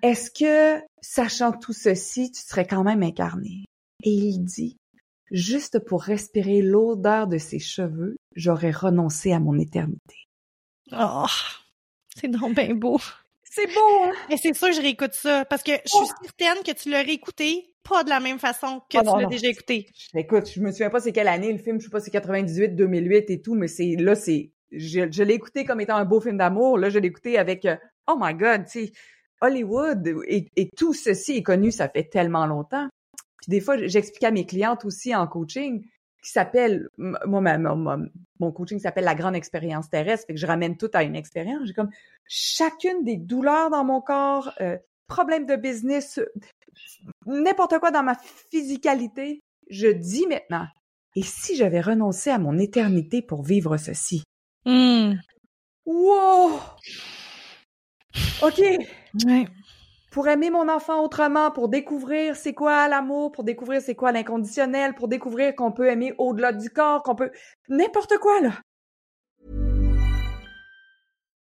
[0.02, 3.64] est-ce que, sachant tout ceci, tu serais quand même incarné?
[4.02, 4.76] Et il dit
[5.30, 10.16] Juste pour respirer l'odeur de ses cheveux, j'aurais renoncé à mon éternité.
[10.92, 11.26] Oh,
[12.14, 13.00] c'est donc bien beau.
[13.42, 14.12] C'est beau, hein?
[14.30, 16.10] Et c'est sûr, je réécoute ça, parce que je suis oh!
[16.22, 19.48] certaine que tu l'as réécouté pas de la même façon que ah tu l'as déjà
[19.48, 19.88] écouté.
[20.14, 22.70] Écoute, je me souviens pas c'est quelle année le film, je sais pas c'est 98,
[22.70, 26.38] 2008 et tout, mais c'est là c'est je, l'ai écouté comme étant un beau film
[26.38, 26.78] d'amour.
[26.78, 28.92] Là, je l'ai écouté avec euh, Oh my God, tu sais,
[29.40, 32.88] Hollywood et, tout ceci est connu, ça fait tellement longtemps.
[33.38, 35.84] Puis des fois, j'explique à mes clientes aussi en coaching
[36.22, 38.08] qui s'appelle moi mon,
[38.40, 41.66] mon coaching s'appelle la grande expérience terrestre, fait que je ramène tout à une expérience.
[41.66, 41.90] J'ai comme
[42.26, 46.18] chacune des douleurs dans mon corps, euh, problème de business,
[47.26, 48.16] n'importe quoi dans ma
[48.50, 50.66] physicalité, je dis maintenant.
[51.14, 54.22] Et si j'avais renoncé à mon éternité pour vivre ceci?
[54.66, 55.20] Mmh.
[55.86, 56.60] Wow!
[58.42, 58.60] OK.
[59.26, 59.46] Ouais.
[60.10, 64.94] Pour aimer mon enfant autrement, pour découvrir c'est quoi l'amour, pour découvrir c'est quoi l'inconditionnel,
[64.94, 67.30] pour découvrir qu'on peut aimer au-delà du corps, qu'on peut
[67.68, 68.52] n'importe quoi là.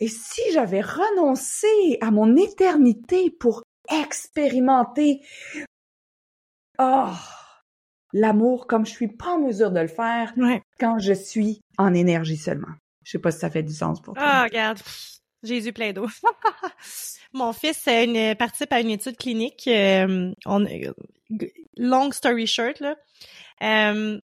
[0.00, 5.20] Et si j'avais renoncé à mon éternité pour expérimenter
[6.78, 7.08] oh,
[8.12, 10.62] l'amour comme je suis pas en mesure de le faire Ouais.
[10.78, 12.72] quand je suis en énergie seulement.
[13.04, 14.22] Je sais pas si ça fait du sens pour toi.
[14.24, 14.78] Ah, regarde.
[15.42, 16.06] Jésus plein d'eau.
[17.32, 19.66] Mon fils euh, une- participe à une étude clinique.
[19.68, 20.92] euh, on, euh,
[21.78, 22.96] long story short, là.
[23.62, 24.18] Euh,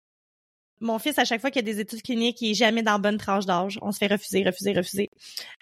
[0.85, 2.99] mon fils, à chaque fois qu'il y a des études cliniques, il est jamais dans
[2.99, 3.79] bonne tranche d'âge.
[3.83, 5.11] On se fait refuser, refuser, refuser.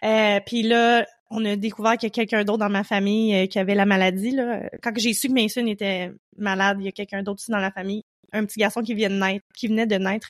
[0.04, 3.46] Euh, Puis là, on a découvert qu'il y a quelqu'un d'autre dans ma famille euh,
[3.46, 4.32] qui avait la maladie.
[4.32, 4.68] Là.
[4.82, 7.70] Quand j'ai su que Mason était malade, il y a quelqu'un d'autre aussi dans la
[7.70, 8.02] famille.
[8.32, 10.28] Un petit garçon qui vient de naître, qui venait de naître.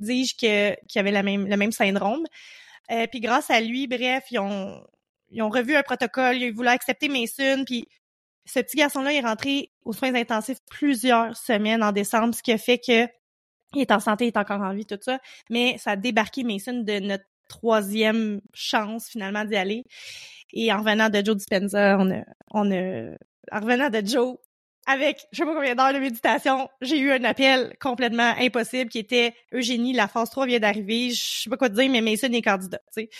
[0.00, 2.24] Dis-je que qu'il avait la même, le même syndrome.
[2.90, 4.82] Euh, puis grâce à lui, bref, ils ont,
[5.30, 7.86] ils ont revu un protocole, ils voulaient accepter Mason, puis
[8.44, 12.58] ce petit garçon-là est rentré aux soins intensifs plusieurs semaines en décembre, ce qui a
[12.58, 13.06] fait que
[13.74, 15.18] il est en santé, il est encore en vie, tout ça,
[15.50, 19.84] mais ça a débarqué Mason de notre troisième chance finalement d'y aller.
[20.52, 23.14] Et en revenant de Joe Dispenza, on a, on a,
[23.50, 24.36] en revenant de Joe,
[24.86, 28.98] avec je sais pas combien d'heures de méditation, j'ai eu un appel complètement impossible qui
[28.98, 32.32] était Eugénie, la phase 3 vient d'arriver, je sais pas quoi te dire, mais Mason
[32.32, 33.10] est candidat, tu sais.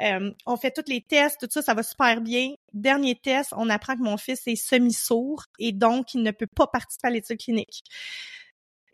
[0.00, 2.54] Euh, on fait tous les tests, tout ça, ça va super bien.
[2.72, 6.66] Dernier test, on apprend que mon fils est semi-sourd et donc il ne peut pas
[6.66, 7.84] participer à l'étude clinique.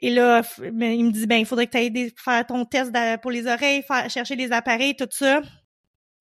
[0.00, 2.92] Et là, ben, il me dit, ben, il faudrait que tu ailles faire ton test
[3.20, 5.42] pour les oreilles, faire, chercher les appareils, tout ça.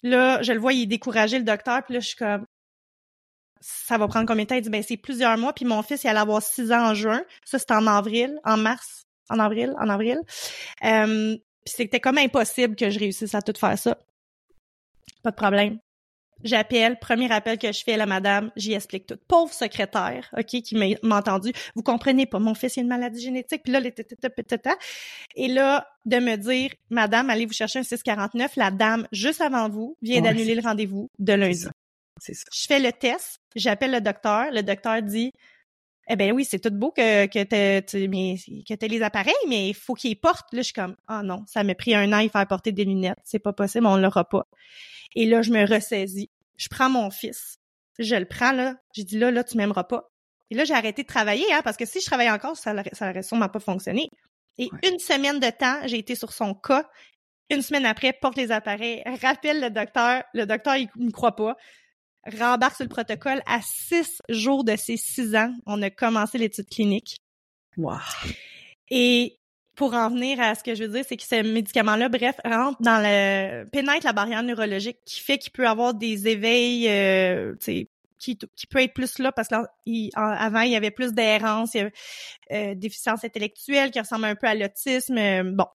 [0.03, 2.45] Là, je le vois, il est découragé, le docteur, puis là, je suis comme,
[3.59, 4.55] ça va prendre combien de temps?
[4.55, 6.93] Il dit, ben, c'est plusieurs mois, puis mon fils, il allait avoir six ans en
[6.93, 7.23] juin.
[7.45, 10.19] Ça, c'était en avril, en mars, en avril, en avril.
[10.83, 13.97] Euh, puis c'était comme impossible que je réussisse à tout faire ça.
[15.23, 15.79] Pas de problème.
[16.43, 19.17] J'appelle, premier appel que je fais à la madame, j'y explique tout.
[19.27, 21.51] Pauvre secrétaire, OK, qui m'a entendu.
[21.75, 23.93] Vous comprenez pas, mon fils a une maladie génétique, puis là, les.
[25.35, 29.69] Et là, de me dire, madame, allez vous chercher un 649, la dame, juste avant
[29.69, 31.67] vous, vient Ouais, d'annuler le rendez-vous de lundi.
[32.19, 32.45] C'est ça.
[32.51, 35.31] Je fais le test, j'appelle le docteur, le docteur dit
[36.09, 38.35] Eh ben oui, c'est tout beau que que tu- mais
[38.67, 40.51] que t'aies les appareils, mais il faut qu'ils portent.
[40.53, 42.85] Là, je suis comme ah non, ça m'a pris un an à faire porter des
[42.85, 44.45] lunettes, c'est pas possible, on l'aura pas.
[45.15, 47.57] Et là, je me ressaisis, je prends mon fils,
[47.99, 50.09] je le prends là, j'ai dit là là tu m'aimeras pas.
[50.49, 52.89] Et là, j'ai arrêté de travailler hein, parce que si je travaillais encore, ça aurait-
[52.93, 54.09] ça aurait sûrement pas fonctionné.
[54.57, 56.89] Et une semaine de temps, j'ai été sur son cas.
[57.49, 60.23] Une semaine après, porte les appareils, rappelle le docteur.
[60.33, 61.55] Le docteur, il ne croit pas
[62.39, 63.41] rembarque sur le protocole.
[63.45, 67.17] À six jours de ses six ans, on a commencé l'étude clinique.
[67.77, 67.97] Wow.
[68.89, 69.37] Et
[69.75, 72.81] pour en venir à ce que je veux dire, c'est que ce médicament-là, bref, rentre
[72.81, 77.65] dans le pénètre la barrière neurologique qui fait qu'il peut avoir des éveils, euh, tu
[77.65, 81.77] sais, qui, qui peut être plus là parce qu'avant il y avait plus d'errance, il
[81.77, 81.93] y avait
[82.51, 85.17] euh, déficience intellectuelle qui ressemble un peu à l'autisme.
[85.17, 85.67] euh, bon.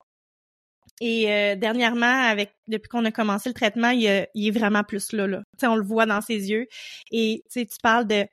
[1.05, 4.85] Et euh, dernièrement, avec depuis qu'on a commencé le traitement, il, a- il est vraiment
[4.85, 5.27] plus là.
[5.27, 5.39] là.
[5.39, 6.69] Tu sais, on le voit dans ses yeux.
[7.11, 8.25] Et tu parles de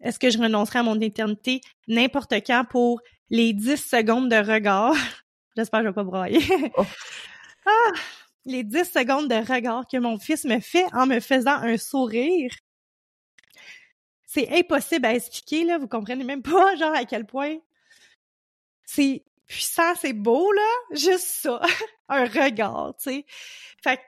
[0.00, 1.60] est-ce que je renoncerai à mon éternité?
[1.86, 3.00] N'importe quand pour
[3.30, 4.92] les 10 secondes de regard.
[5.56, 6.40] J'espère que je vais pas broyer.
[7.66, 7.92] ah,
[8.44, 12.50] les 10 secondes de regard que mon fils me fait en me faisant un sourire.
[14.26, 15.78] C'est impossible à expliquer, là.
[15.78, 17.56] Vous comprenez même pas, genre, à quel point
[18.84, 20.70] c'est puissant, c'est beau, là.
[20.92, 21.60] Juste ça.
[22.08, 23.26] un regard, tu sais.
[23.82, 24.02] Fait que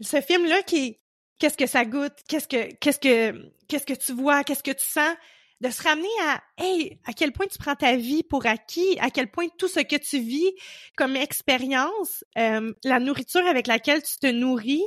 [0.00, 1.00] ce film-là qui est
[1.38, 4.84] qu'est-ce que ça goûte, qu'est-ce que qu'est-ce que qu'est-ce que tu vois, qu'est-ce que tu
[4.84, 5.14] sens,
[5.60, 9.10] de se ramener à hey, à quel point tu prends ta vie pour acquis, à
[9.10, 10.52] quel point tout ce que tu vis
[10.96, 14.84] comme expérience, euh, la nourriture avec laquelle tu te nourris,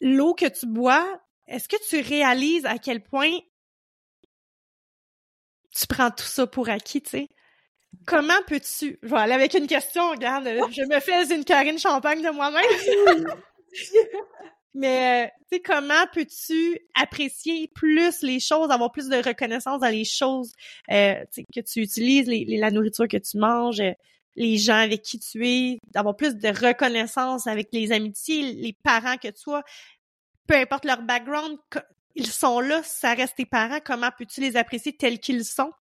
[0.00, 3.32] l'eau que tu bois, est-ce que tu réalises à quel point
[5.74, 7.28] tu prends tout ça pour acquis, tu sais?
[8.06, 8.98] Comment peux-tu...
[9.02, 13.26] Je vais aller avec une question, regarde, je me fais une Karine Champagne de moi-même.
[14.74, 19.88] Mais, euh, tu sais, comment peux-tu apprécier plus les choses, avoir plus de reconnaissance dans
[19.88, 20.52] les choses
[20.90, 21.24] euh,
[21.54, 23.92] que tu utilises, les, les- la nourriture que tu manges, euh,
[24.36, 29.16] les gens avec qui tu es, d'avoir plus de reconnaissance avec les amitiés, les parents
[29.16, 29.64] que tu as,
[30.46, 31.58] peu importe leur background,
[32.14, 35.72] ils sont là, ça reste tes parents, comment peux-tu les apprécier tels qu'ils sont?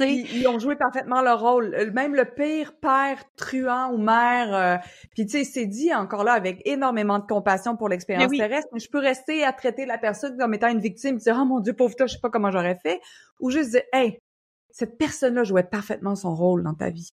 [0.00, 1.74] Ils, ils, ont joué parfaitement leur rôle.
[1.74, 4.76] Euh, même le pire père truand ou mère, euh,
[5.10, 8.80] puis tu sais, c'est dit encore là avec énormément de compassion pour l'expérience terrestre, mais
[8.80, 11.74] je peux rester à traiter la personne comme étant une victime, dire oh mon dieu
[11.74, 13.00] pauvre toi, je sais pas comment j'aurais fait,
[13.40, 14.18] ou juste dire hey,
[14.70, 17.10] cette personne-là jouait parfaitement son rôle dans ta vie.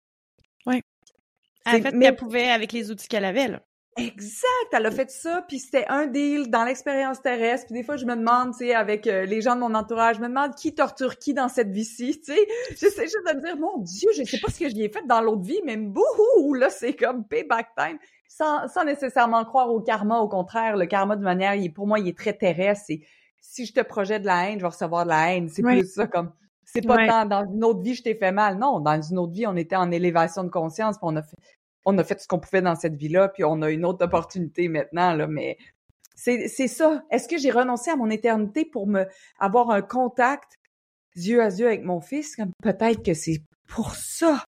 [0.66, 0.82] Oui.
[1.64, 2.06] Elle fait mais...
[2.06, 3.62] qu'elle pouvait avec les outils qu'elle avait là.
[3.98, 7.66] Exact, elle a fait ça, puis c'était un deal dans l'expérience terrestre.
[7.66, 10.16] Puis des fois, je me demande, tu sais, avec euh, les gens de mon entourage,
[10.16, 12.46] je me demande qui torture qui dans cette vie-ci, tu sais.
[12.70, 15.06] J'essaie juste de me dire, mon Dieu, je sais pas ce que je ai fait
[15.06, 17.98] dans l'autre vie, mais bouhou, là, c'est comme payback time.
[18.28, 21.98] Sans, sans nécessairement croire au karma, au contraire, le karma de manière, il, pour moi,
[21.98, 22.90] il est très terrestre.
[22.90, 23.00] Et
[23.40, 25.48] si je te projette de la haine, je vais recevoir de la haine.
[25.48, 26.32] C'est plus ça comme
[26.66, 28.58] c'est pas dans, dans, une autre vie je t'ai fait mal.
[28.58, 31.36] Non, dans une autre vie, on était en élévation de conscience, puis on a fait,
[31.86, 34.68] on a fait ce qu'on pouvait dans cette vie-là, puis on a une autre opportunité
[34.68, 35.56] maintenant, là, mais
[36.16, 37.04] c'est, c'est ça.
[37.10, 39.06] Est-ce que j'ai renoncé à mon éternité pour me
[39.38, 40.58] avoir un contact
[41.14, 42.36] yeux à yeux avec mon fils?
[42.62, 44.44] Peut-être que c'est pour ça.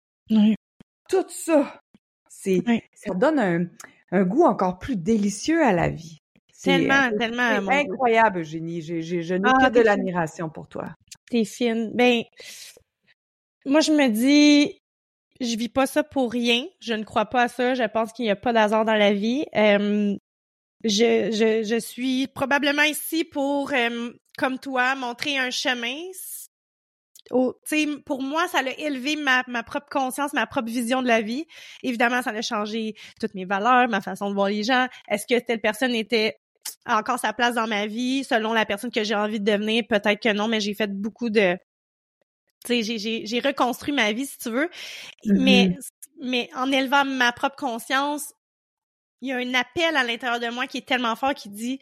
[1.08, 1.80] Tout ça.
[2.28, 2.62] C'est,
[2.94, 3.66] ça donne un,
[4.12, 6.18] un goût encore plus délicieux à la vie.
[6.62, 7.60] Tellement, tellement.
[7.68, 8.80] C'est incroyable, Eugénie.
[8.80, 10.94] J'ai, j'ai, je n'ai ah, que de l'admiration pour toi.
[11.30, 11.92] T'es fine.
[11.94, 12.22] Ben,
[13.66, 14.80] moi, je me dis,
[15.40, 16.64] je vis pas ça pour rien.
[16.80, 17.74] Je ne crois pas à ça.
[17.74, 19.44] Je pense qu'il n'y a pas d'hasard dans la vie.
[19.54, 20.16] Euh,
[20.84, 25.96] je, je, je, suis probablement ici pour, euh, comme toi, montrer un chemin.
[27.32, 27.54] Au,
[28.04, 31.44] pour moi, ça a élevé ma, ma propre conscience, ma propre vision de la vie.
[31.82, 34.86] Évidemment, ça a changé toutes mes valeurs, ma façon de voir les gens.
[35.08, 36.36] Est-ce que telle personne était
[36.86, 38.22] encore sa place dans ma vie?
[38.22, 39.82] Selon la personne que j'ai envie de devenir?
[39.88, 41.58] Peut-être que non, mais j'ai fait beaucoup de
[42.68, 44.68] j'ai reconstruit ma vie, si tu veux.
[45.24, 45.80] Mais, mm-hmm.
[46.22, 48.32] mais en élevant ma propre conscience,
[49.20, 51.80] il y a un appel à l'intérieur de moi qui est tellement fort qui dit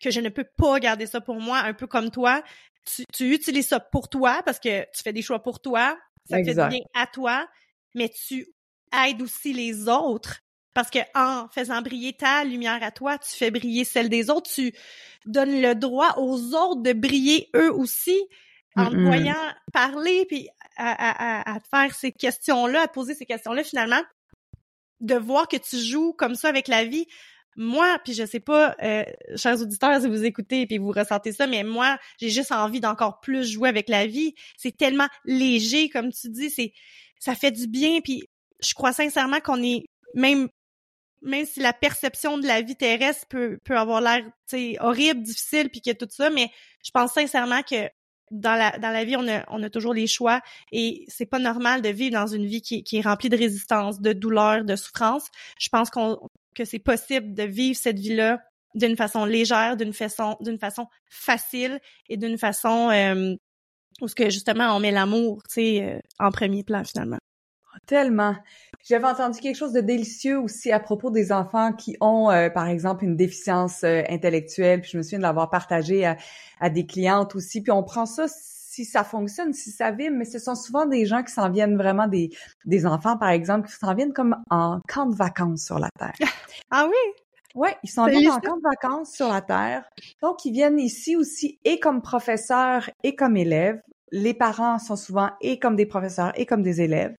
[0.00, 2.42] que je ne peux pas garder ça pour moi, un peu comme toi.
[2.84, 5.98] Tu, tu utilises ça pour toi parce que tu fais des choix pour toi,
[6.28, 7.48] ça fait du bien à toi,
[7.94, 8.46] mais tu
[8.92, 10.40] aides aussi les autres
[10.76, 14.50] parce que en faisant briller ta lumière à toi, tu fais briller celle des autres,
[14.52, 14.74] tu
[15.24, 18.20] donnes le droit aux autres de briller eux aussi
[18.76, 19.34] en te voyant
[19.72, 24.02] parler, puis à, à, te faire ces questions-là, à te poser ces questions-là, finalement,
[25.00, 27.06] de voir que tu joues comme ça avec la vie.
[27.56, 29.04] Moi, puis je sais pas, euh,
[29.36, 33.20] chers auditeurs, si vous écoutez puis vous ressentez ça, mais moi, j'ai juste envie d'encore
[33.20, 34.34] plus jouer avec la vie.
[34.58, 36.74] C'est tellement léger, comme tu dis, c'est
[37.18, 38.00] ça fait du bien.
[38.02, 38.28] Puis
[38.60, 40.48] je crois sincèrement qu'on est même
[41.22, 44.22] même si la perception de la vie terrestre peut, peut avoir l'air
[44.80, 46.50] horrible, difficile, puis que tout ça, mais
[46.84, 47.88] je pense sincèrement que
[48.30, 50.40] dans la, dans la vie, on a, on a toujours les choix
[50.72, 54.00] et c'est pas normal de vivre dans une vie qui, qui est remplie de résistance,
[54.00, 55.28] de douleur, de souffrance.
[55.58, 56.18] Je pense qu'on,
[56.54, 58.40] que c'est possible de vivre cette vie-là
[58.74, 63.34] d'une façon légère, d'une façon, d'une façon facile et d'une façon euh,
[64.00, 67.18] où ce que justement on met l'amour, tu sais, euh, en premier plan finalement.
[67.86, 68.34] Tellement.
[68.88, 72.68] J'avais entendu quelque chose de délicieux aussi à propos des enfants qui ont, euh, par
[72.68, 74.80] exemple, une déficience euh, intellectuelle.
[74.80, 76.16] Puis je me souviens de l'avoir partagé à,
[76.60, 77.62] à, des clientes aussi.
[77.62, 81.06] Puis on prend ça si ça fonctionne, si ça vibre, mais ce sont souvent des
[81.06, 82.30] gens qui s'en viennent vraiment des,
[82.66, 86.14] des enfants, par exemple, qui s'en viennent comme en camp de vacances sur la Terre.
[86.70, 87.22] ah oui?
[87.54, 89.84] Oui, ils s'en viennent en camp de vacances sur la Terre.
[90.22, 93.80] Donc, ils viennent ici aussi et comme professeurs et comme élèves.
[94.12, 97.16] Les parents sont souvent et comme des professeurs et comme des élèves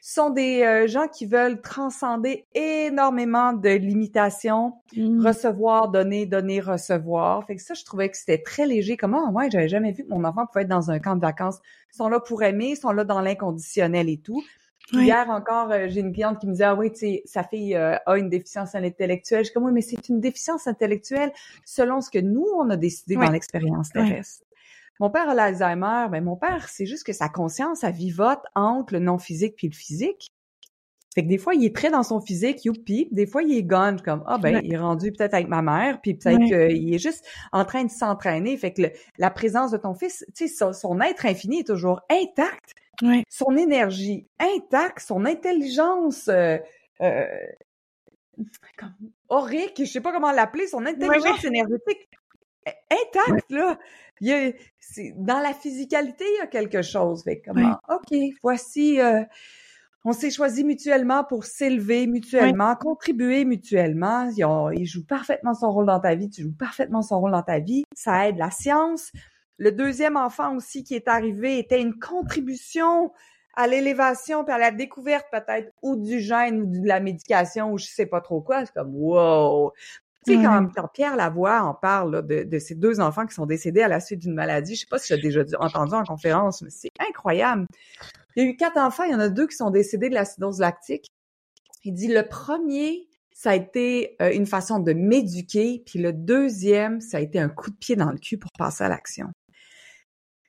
[0.00, 5.26] sont des euh, gens qui veulent transcender énormément de limitations, mmh.
[5.26, 7.44] recevoir, donner, donner, recevoir.
[7.46, 8.96] Fait que ça, je trouvais que c'était très léger.
[8.96, 11.20] Comment, ah, ouais, j'avais jamais vu que mon enfant pouvait être dans un camp de
[11.20, 11.58] vacances.
[11.92, 14.42] Ils sont là pour aimer, ils sont là dans l'inconditionnel et tout.
[14.92, 17.74] Hier encore, euh, j'ai une cliente qui me disait, ah oui, tu sais, sa fille
[17.74, 19.40] euh, a une déficience intellectuelle.
[19.40, 21.30] Je suis comme, oui, mais c'est une déficience intellectuelle
[21.66, 24.44] selon ce que nous, on a décidé dans l'expérience terrestre.
[25.00, 28.94] Mon père a l'Alzheimer, ben mon père, c'est juste que sa conscience, elle vivote entre
[28.94, 30.32] le non-physique puis le physique.
[31.14, 33.08] Fait que des fois, il est très dans son physique, youpi.
[33.10, 36.00] Des fois, il est gone, comme, ah ben, il est rendu peut-être avec ma mère,
[36.00, 38.56] puis peut-être qu'il est juste en train de s'entraîner.
[38.56, 38.82] Fait que
[39.18, 42.74] la présence de ton fils, tu sais, son, être infini est toujours intact.
[43.28, 46.58] Son énergie intacte, son intelligence euh,
[47.00, 47.26] euh,
[49.28, 52.08] aurique, je sais pas comment l'appeler, son intelligence énergétique
[52.66, 53.78] intacte, là.
[54.20, 54.52] Il y a,
[55.16, 57.22] dans la physicalité, il y a quelque chose.
[57.22, 59.22] Fait comment, OK, voici, euh,
[60.04, 64.30] on s'est choisi mutuellement pour s'élever mutuellement, contribuer mutuellement.
[64.72, 67.58] Il, joue parfaitement son rôle dans ta vie, tu joues parfaitement son rôle dans ta
[67.58, 67.84] vie.
[67.94, 69.12] Ça aide la science.
[69.58, 73.12] Le deuxième enfant aussi qui est arrivé était une contribution
[73.54, 77.78] à l'élévation puis à la découverte peut-être ou du gène ou de la médication ou
[77.78, 78.64] je sais pas trop quoi.
[78.64, 79.72] C'est comme wow.
[80.26, 83.34] Tu sais, quand, quand, Pierre Lavoie en parle là, de, de ses deux enfants qui
[83.34, 85.94] sont décédés à la suite d'une maladie, je sais pas si tu as déjà entendu
[85.94, 87.66] en conférence, mais c'est incroyable.
[88.36, 90.14] Il y a eu quatre enfants, il y en a deux qui sont décédés de
[90.14, 91.06] l'acidose lactique.
[91.84, 97.00] Il dit le premier, ça a été euh, une façon de m'éduquer, puis le deuxième,
[97.00, 99.26] ça a été un coup de pied dans le cul pour passer à l'action.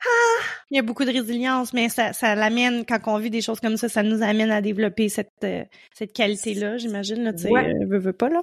[0.02, 0.44] Ah!
[0.72, 3.60] Il y a beaucoup de résilience, mais ça, ça l'amène, quand on vit des choses
[3.60, 5.64] comme ça, ça nous amène à développer cette, euh,
[5.94, 7.70] cette qualité-là, j'imagine, là, tu sais, Ouais.
[7.74, 8.42] euh, veux, veux pas, là.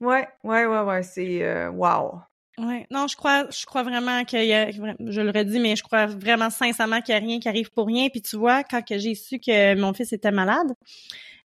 [0.00, 2.20] Ouais, ouais, ouais, ouais, c'est euh, wow.
[2.58, 2.86] Ouais.
[2.90, 6.06] Non, je crois, je crois vraiment qu'il y a, je le redis, mais je crois
[6.06, 8.08] vraiment sincèrement qu'il y a rien qui arrive pour rien.
[8.08, 10.68] Puis tu vois, quand j'ai su que mon fils était malade,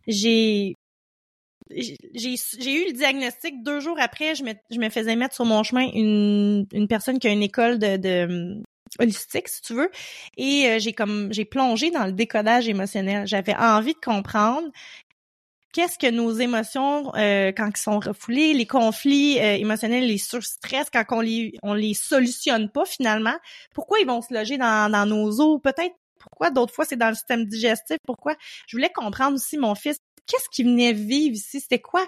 [0.08, 0.78] j'ai,
[1.70, 4.36] j'ai, j'ai eu le diagnostic deux jours après.
[4.36, 7.44] Je me, je me faisais mettre sur mon chemin une, une personne qui a une
[7.44, 8.64] école de, de
[9.00, 9.90] holistique, si tu veux,
[10.38, 13.26] et euh, j'ai comme, j'ai plongé dans le décodage émotionnel.
[13.28, 14.68] J'avais envie de comprendre
[15.74, 20.88] qu'est-ce que nos émotions euh, quand ils sont refoulés, les conflits euh, émotionnels, les surstress
[20.92, 23.36] quand on les on les solutionne pas finalement,
[23.74, 27.10] pourquoi ils vont se loger dans, dans nos os Peut-être pourquoi d'autres fois c'est dans
[27.10, 28.36] le système digestif, pourquoi?
[28.68, 29.98] Je voulais comprendre aussi mon fils,
[30.28, 32.06] qu'est-ce qu'il venait vivre ici, c'était quoi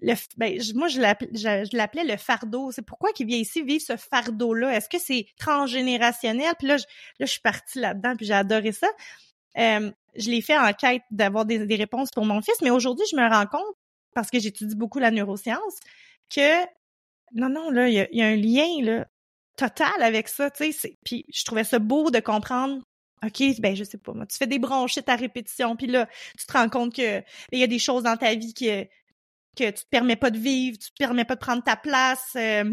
[0.00, 2.72] le, ben, moi, je l'appelais, je, je l'appelais le fardeau.
[2.72, 4.74] C'est pourquoi qu'il vient ici vivre ce fardeau-là?
[4.74, 6.54] Est-ce que c'est transgénérationnel?
[6.58, 6.84] Puis là, je,
[7.20, 8.88] là, je suis partie là-dedans, puis j'ai adoré ça.
[9.58, 13.06] Euh, je l'ai fait en quête d'avoir des, des réponses pour mon fils, mais aujourd'hui,
[13.10, 13.74] je me rends compte,
[14.14, 15.74] parce que j'étudie beaucoup la neuroscience,
[16.34, 16.64] que
[17.34, 19.06] non, non, là, il y a, y a un lien là,
[19.56, 20.98] total avec ça, tu sais.
[21.04, 22.82] Puis je trouvais ça beau de comprendre.
[23.24, 26.08] OK, ben je sais pas, moi, tu fais des bronchites à répétition, puis là,
[26.38, 27.20] tu te rends compte que
[27.52, 28.84] il y a des choses dans ta vie que
[29.56, 32.32] que tu te permets pas de vivre, tu te permets pas de prendre ta place,
[32.36, 32.64] euh,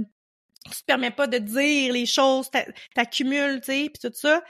[0.66, 2.66] tu te permets pas de dire les choses, t'a-
[2.96, 4.44] t'accumules, tu sais, puis tout ça.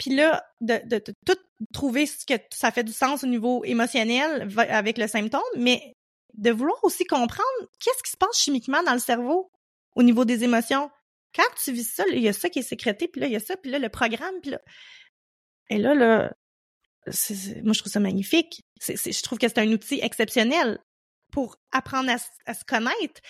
[0.00, 1.36] Puis là, de, de, de tout
[1.74, 5.92] trouver ce que ça fait du sens au niveau émotionnel avec le symptôme, mais
[6.32, 7.44] de vouloir aussi comprendre
[7.78, 9.50] qu'est-ce qui se passe chimiquement dans le cerveau
[9.94, 10.90] au niveau des émotions.
[11.34, 13.36] Quand tu vis ça, il y a ça qui est sécrété, puis là, il y
[13.36, 14.60] a ça, puis là, le programme, puis là...
[15.68, 16.32] Et là, là,
[17.62, 18.62] moi, je trouve ça magnifique.
[18.80, 20.78] Je trouve que c'est un outil exceptionnel
[21.30, 23.20] pour apprendre à, à se connaître,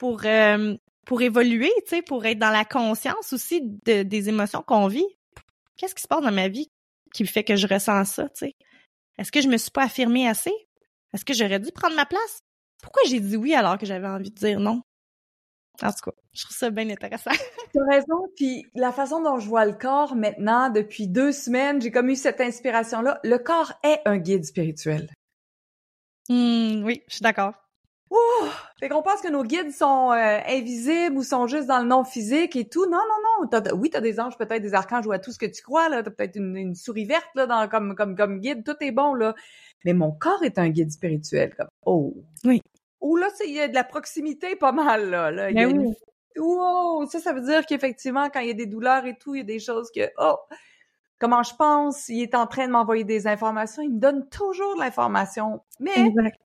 [0.00, 0.74] pour, euh,
[1.06, 5.06] pour évoluer, tu sais, pour être dans la conscience aussi de, des émotions qu'on vit.
[5.78, 6.70] Qu'est-ce qui se passe dans ma vie
[7.14, 8.56] qui fait que je ressens ça, tu sais?
[9.16, 10.52] Est-ce que je me suis pas affirmée assez?
[11.14, 12.40] Est-ce que j'aurais dû prendre ma place?
[12.82, 14.82] Pourquoi j'ai dit oui alors que j'avais envie de dire non?
[15.82, 17.30] En tout cas, je trouve ça bien intéressant.
[17.72, 21.82] Tu as raison, puis la façon dont je vois le corps maintenant, depuis deux semaines,
[21.82, 23.20] j'ai comme eu cette inspiration-là.
[23.22, 25.10] Le corps est un guide spirituel.
[26.30, 27.52] Hmm, oui, je suis d'accord.
[28.10, 28.16] Ouh!
[28.80, 32.04] Fait qu'on pense que nos guides sont euh, invisibles ou sont juste dans le non
[32.04, 32.86] physique et tout.
[32.86, 33.70] Non, non, non.
[33.74, 36.02] Oui, t'as des anges, peut-être des archanges ou à tout ce que tu crois, là.
[36.02, 38.64] T'as peut-être une, une souris verte, là, dans, comme, comme, comme guide.
[38.64, 39.34] Tout est bon, là.
[39.84, 41.54] Mais mon corps est un guide spirituel.
[41.56, 42.14] Comme, oh.
[42.44, 42.62] Oui.
[43.00, 45.30] Oh, là, il y a de la proximité pas mal, là.
[45.30, 45.50] là.
[45.50, 45.94] Il y a Ben une- oui.
[46.36, 47.06] Wow!
[47.06, 49.40] Ça, ça veut dire qu'effectivement, quand il y a des douleurs et tout, il y
[49.40, 50.36] a des choses que, oh,
[51.18, 54.76] comment je pense, il est en train de m'envoyer des informations, il me donne toujours
[54.76, 55.60] de l'information.
[55.80, 56.38] Mais Exact.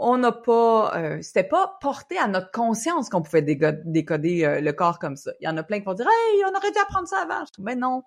[0.00, 4.72] On n'a pas, euh, c'était pas porté à notre conscience qu'on pouvait décoder euh, le
[4.72, 5.32] corps comme ça.
[5.40, 7.44] Il y en a plein qui vont dire, hey, on aurait dû apprendre ça avant.
[7.44, 8.04] Je dis, Mais non.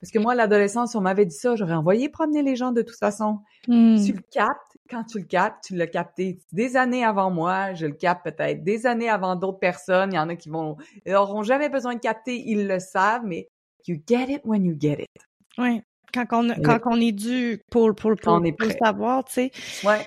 [0.00, 2.82] Parce que moi, à l'adolescence, on m'avait dit ça, j'aurais envoyé promener les gens de
[2.82, 3.40] toute façon.
[3.66, 3.96] Hmm.
[4.04, 4.78] Tu le captes.
[4.88, 7.74] Quand tu le captes, tu l'as capté des années avant moi.
[7.74, 10.12] Je le capte peut-être des années avant d'autres personnes.
[10.12, 10.76] Il y en a qui vont,
[11.06, 12.36] ils auront jamais besoin de capter.
[12.46, 13.48] Ils le savent, mais
[13.86, 15.22] you get it when you get it.
[15.58, 15.82] Oui.
[16.12, 19.24] Quand on, quand on est dû pour, pour, pour, Quand on est pour le savoir,
[19.24, 19.50] tu sais.
[19.84, 20.06] Ouais.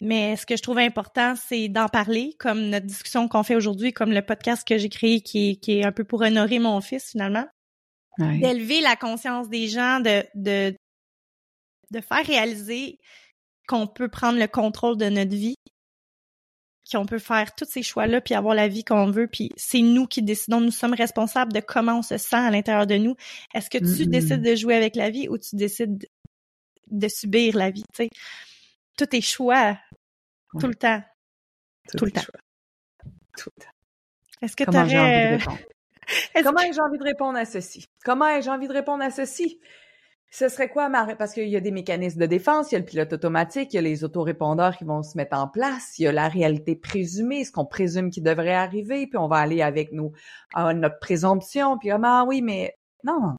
[0.00, 3.92] Mais ce que je trouve important, c'est d'en parler, comme notre discussion qu'on fait aujourd'hui,
[3.92, 6.80] comme le podcast que j'ai créé qui est, qui est un peu pour honorer mon
[6.80, 7.46] fils finalement.
[8.18, 8.38] Ouais.
[8.38, 10.74] D'élever la conscience des gens, de, de,
[11.90, 12.98] de faire réaliser
[13.68, 15.56] qu'on peut prendre le contrôle de notre vie,
[16.90, 20.06] qu'on peut faire tous ces choix-là, puis avoir la vie qu'on veut, puis c'est nous
[20.06, 23.16] qui décidons, nous sommes responsables de comment on se sent à l'intérieur de nous.
[23.54, 24.10] Est-ce que tu Mm-mm.
[24.10, 26.08] décides de jouer avec la vie ou tu décides de,
[26.90, 28.10] de subir la vie, tu sais?
[28.96, 29.78] Tout est choix,
[30.60, 31.02] tout le temps.
[31.96, 32.22] Tout le temps.
[33.36, 33.70] Tout le temps.
[34.42, 35.66] Est-ce que tu Comment j'ai envie de aurais...
[36.42, 37.86] Comment que- ai-je envie de répondre à ceci?
[38.04, 39.58] Comment ai-je envie de répondre à ceci?
[40.30, 41.14] Ce serait quoi ma...
[41.14, 43.76] Parce qu'il y a des mécanismes de défense, il y a le pilote automatique, il
[43.76, 46.74] y a les autorépondeurs qui vont se mettre en place, il y a la réalité
[46.74, 50.12] présumée, ce qu'on présume qui devrait arriver, puis on va aller avec nos,
[50.52, 52.74] ah, notre présomption, puis ah oui, mais
[53.04, 53.36] non.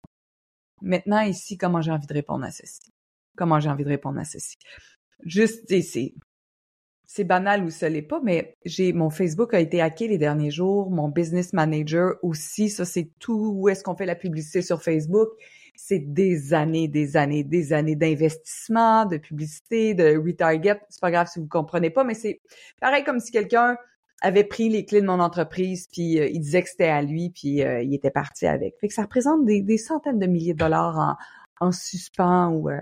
[0.81, 2.79] Maintenant, ici, comment j'ai envie de répondre à ceci?
[3.37, 4.55] Comment j'ai envie de répondre à ceci?
[5.25, 6.13] Juste, c'est
[7.07, 10.51] c'est banal ou ce l'est pas, mais j'ai mon Facebook a été hacké les derniers
[10.51, 14.81] jours, mon business manager aussi, ça c'est tout où est-ce qu'on fait la publicité sur
[14.81, 15.29] Facebook.
[15.75, 20.79] C'est des années, des années, des années d'investissement, de publicité, de retarget.
[20.89, 22.41] C'est pas grave si vous comprenez pas, mais c'est
[22.81, 23.77] pareil comme si quelqu'un
[24.21, 27.29] avait pris les clés de mon entreprise, puis euh, il disait que c'était à lui,
[27.29, 28.75] puis euh, il était parti avec.
[28.79, 31.17] Fait que ça représente des, centaines de milliers de dollars
[31.59, 32.79] en, en suspens ou euh,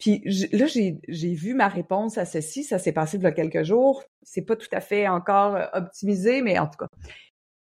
[0.00, 0.22] puis
[0.52, 2.64] là, j'ai, vu ma réponse à ceci.
[2.64, 4.02] Ça s'est passé il y a quelques jours.
[4.22, 6.88] C'est pas tout à fait encore optimisé, mais en tout cas.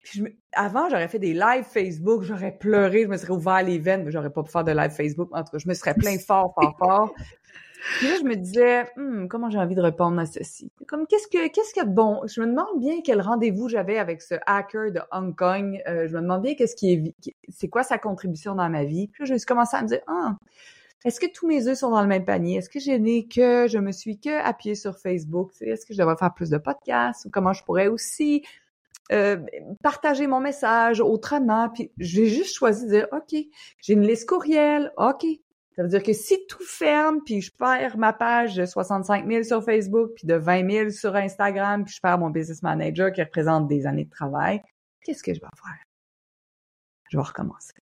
[0.03, 4.03] je avant, j'aurais fait des lives Facebook, j'aurais pleuré, je me serais ouvert les veines,
[4.03, 5.30] mais j'aurais pas pu faire de live Facebook.
[5.32, 7.13] En tout cas, je me serais plein fort, fort, fort.
[7.97, 10.72] Puis là, je me disais, hum, comment j'ai envie de répondre à ceci?
[10.88, 12.22] Comme, qu'est-ce que, qu'est-ce qu'il y a de bon?
[12.28, 15.82] Je me demande bien quel rendez-vous j'avais avec ce hacker de Hong Kong.
[15.88, 19.07] Euh, je me demande bien qu'est-ce qui est, c'est quoi sa contribution dans ma vie?
[19.07, 20.36] Puis là, j'ai commencé à me dire, ah,
[21.04, 22.58] est-ce que tous mes œufs sont dans le même panier?
[22.58, 25.52] Est-ce que je n'ai que, je me suis que appuyée sur Facebook?
[25.62, 27.26] Est-ce que je devrais faire plus de podcasts?
[27.26, 28.43] Ou comment je pourrais aussi
[29.12, 29.38] euh,
[29.82, 31.70] partager mon message autrement?
[31.70, 33.36] Puis j'ai juste choisi de dire, OK,
[33.82, 35.26] j'ai une liste courriel, OK.
[35.76, 39.43] Ça veut dire que si tout ferme, puis je perds ma page de 65 000
[39.43, 43.24] sur Facebook, puis de 20 000 sur Instagram, puis je perds mon business manager qui
[43.24, 44.62] représente des années de travail,
[45.02, 45.84] qu'est-ce que je vais faire?
[47.10, 47.81] Je vais recommencer.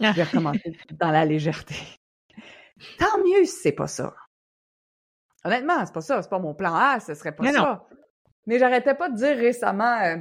[0.00, 1.74] Je vais recommencer dans la légèreté.
[2.98, 4.14] Tant mieux si c'est pas ça.
[5.44, 6.22] Honnêtement, c'est pas ça.
[6.22, 7.86] C'est pas mon plan A, ce serait pas ça.
[8.46, 10.16] Mais j'arrêtais pas de dire récemment, euh,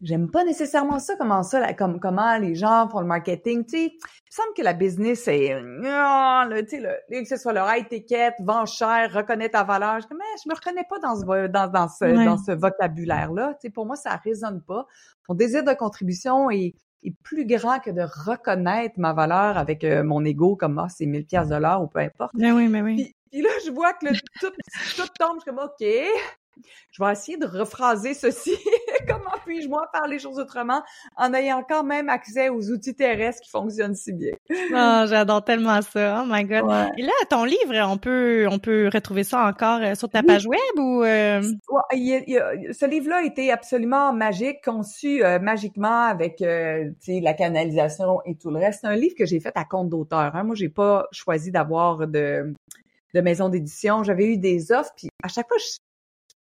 [0.00, 3.64] j'aime pas nécessairement ça, comment ça, comme, comment les gens font le marketing.
[3.64, 7.52] Tu sais, il me semble que la business, c'est, euh, tu sais, que ce soit
[7.52, 10.00] leur étiquette, vend cher, reconnaît ta valeur.
[10.00, 13.54] Je, mais je me reconnais pas dans ce, dans, dans ce, dans ce vocabulaire-là.
[13.54, 14.86] Tu sais, pour moi, ça résonne pas.
[15.28, 20.02] Mon désir de contribution est, est plus grand que de reconnaître ma valeur avec euh,
[20.02, 22.32] mon ego comme ah, c'est 1000 pièces de l'heure ou peu importe.
[22.34, 22.96] Mais oui, mais oui.
[22.96, 24.52] Puis, puis là, je vois que le, tout,
[24.96, 25.84] tout tombe, je suis comme OK,
[26.90, 28.56] je vais essayer de rephraser ceci.
[29.08, 30.82] Comment puis-je moi faire les choses autrement
[31.16, 34.32] en ayant quand même accès aux outils terrestres qui fonctionnent si bien?
[34.50, 36.22] oh, j'adore tellement ça.
[36.22, 36.64] Oh my god.
[36.96, 40.46] Et là, ton livre, on peut on peut retrouver ça encore euh, sur ta page
[40.46, 41.42] web ou euh?
[41.92, 48.58] ce livre-là a été absolument magique, conçu euh, magiquement avec la canalisation et tout le
[48.58, 48.80] reste.
[48.82, 50.34] C'est un livre que j'ai fait à compte d'auteur.
[50.34, 50.44] Hein.
[50.44, 52.52] Moi, j'ai pas choisi d'avoir de
[53.14, 54.02] de maison d'édition.
[54.02, 55.78] J'avais eu des offres, puis à chaque fois, je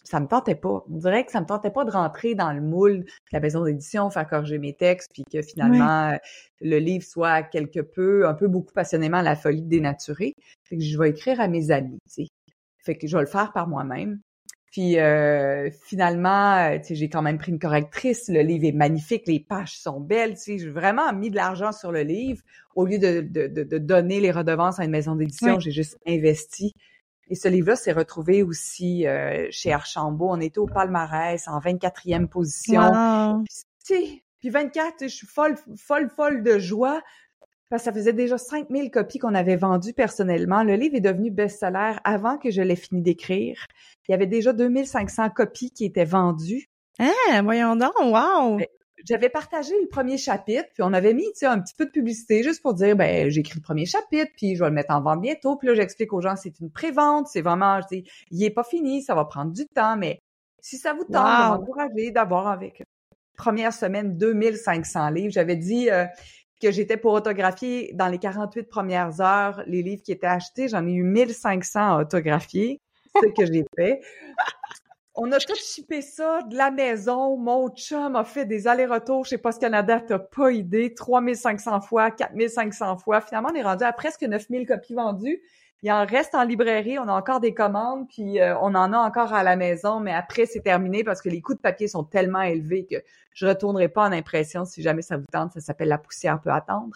[0.04, 0.84] ça me tentait pas.
[0.90, 3.64] On dirait que ça me tentait pas de rentrer dans le moule de la maison
[3.64, 6.18] d'édition, faire corriger mes textes, puis que finalement
[6.60, 10.34] le livre soit quelque peu, un peu beaucoup passionnément la folie dénaturée.
[10.64, 12.28] Fait que je vais écrire à mes amis, tu sais.
[12.84, 14.20] Fait que je vais le faire par moi-même.
[14.72, 18.30] Puis euh, finalement, euh, tu sais, j'ai quand même pris une correctrice.
[18.30, 20.36] Le livre est magnifique, les pages sont belles.
[20.36, 22.42] Tu sais, j'ai vraiment mis de l'argent sur le livre
[22.76, 25.60] au lieu de, de, de, donner les redevances à une maison d'édition.
[25.60, 26.74] J'ai juste investi
[27.32, 30.28] et ce livre-là s'est retrouvé aussi euh, chez Archambault.
[30.30, 33.46] On était au palmarès en 24e position.
[33.86, 37.02] Puis, puis 24, je suis folle, folle, folle de joie
[37.70, 40.62] parce que ça faisait déjà 5000 copies qu'on avait vendues personnellement.
[40.64, 43.66] Le livre est devenu best-seller avant que je l'ai fini d'écrire.
[44.10, 46.70] Il y avait déjà 2500 copies qui étaient vendues.
[47.00, 48.60] Ah, voyons donc, wow!
[49.06, 52.62] J'avais partagé le premier chapitre, puis on avait mis un petit peu de publicité juste
[52.62, 55.22] pour dire ben j'ai écrit le premier chapitre, puis je vais le mettre en vente
[55.22, 55.56] bientôt.
[55.58, 58.64] Puis là, j'explique aux gens c'est une prévente, c'est vraiment, je dis, il est pas
[58.64, 60.20] fini, ça va prendre du temps, mais
[60.62, 62.84] si ça vous tente de m'encourager d'avoir avec
[63.36, 66.06] première semaine 2500 livres, j'avais dit euh,
[66.62, 70.86] que j'étais pour autographier dans les 48 premières heures les livres qui étaient achetés, j'en
[70.86, 72.80] ai eu 1500 à autographier,
[73.16, 74.02] ce que j'ai fait.
[75.14, 77.36] On a tout chippé ça de la maison.
[77.36, 80.00] Mon chum a fait des allers-retours chez Post Canada.
[80.00, 80.94] T'as pas idée.
[80.94, 83.20] 3500 fois, 4500 fois.
[83.20, 85.42] Finalement, on est rendu à presque 9000 copies vendues.
[85.84, 86.98] Il en reste en librairie.
[86.98, 90.00] On a encore des commandes, puis euh, on en a encore à la maison.
[90.00, 92.96] Mais après, c'est terminé parce que les coûts de papier sont tellement élevés que
[93.34, 95.52] je retournerai pas en impression si jamais ça vous tente.
[95.52, 96.96] Ça s'appelle La poussière peut attendre.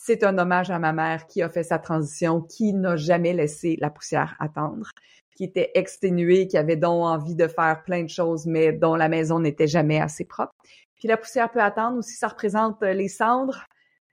[0.00, 3.76] C'est un hommage à ma mère qui a fait sa transition, qui n'a jamais laissé
[3.80, 4.90] la poussière attendre
[5.38, 9.08] qui était exténué, qui avait donc envie de faire plein de choses, mais dont la
[9.08, 10.52] maison n'était jamais assez propre.
[10.96, 13.64] Puis la poussière peut attendre aussi, ça représente euh, les cendres,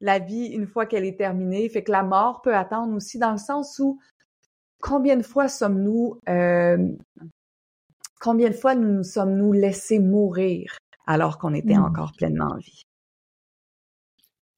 [0.02, 3.32] la vie une fois qu'elle est terminée, fait que la mort peut attendre aussi dans
[3.32, 4.00] le sens où
[4.80, 6.78] combien de fois sommes-nous, euh,
[8.22, 10.78] combien de fois nous sommes-nous laissés mourir
[11.08, 11.86] alors qu'on était mmh.
[11.86, 12.84] encore pleinement en vie?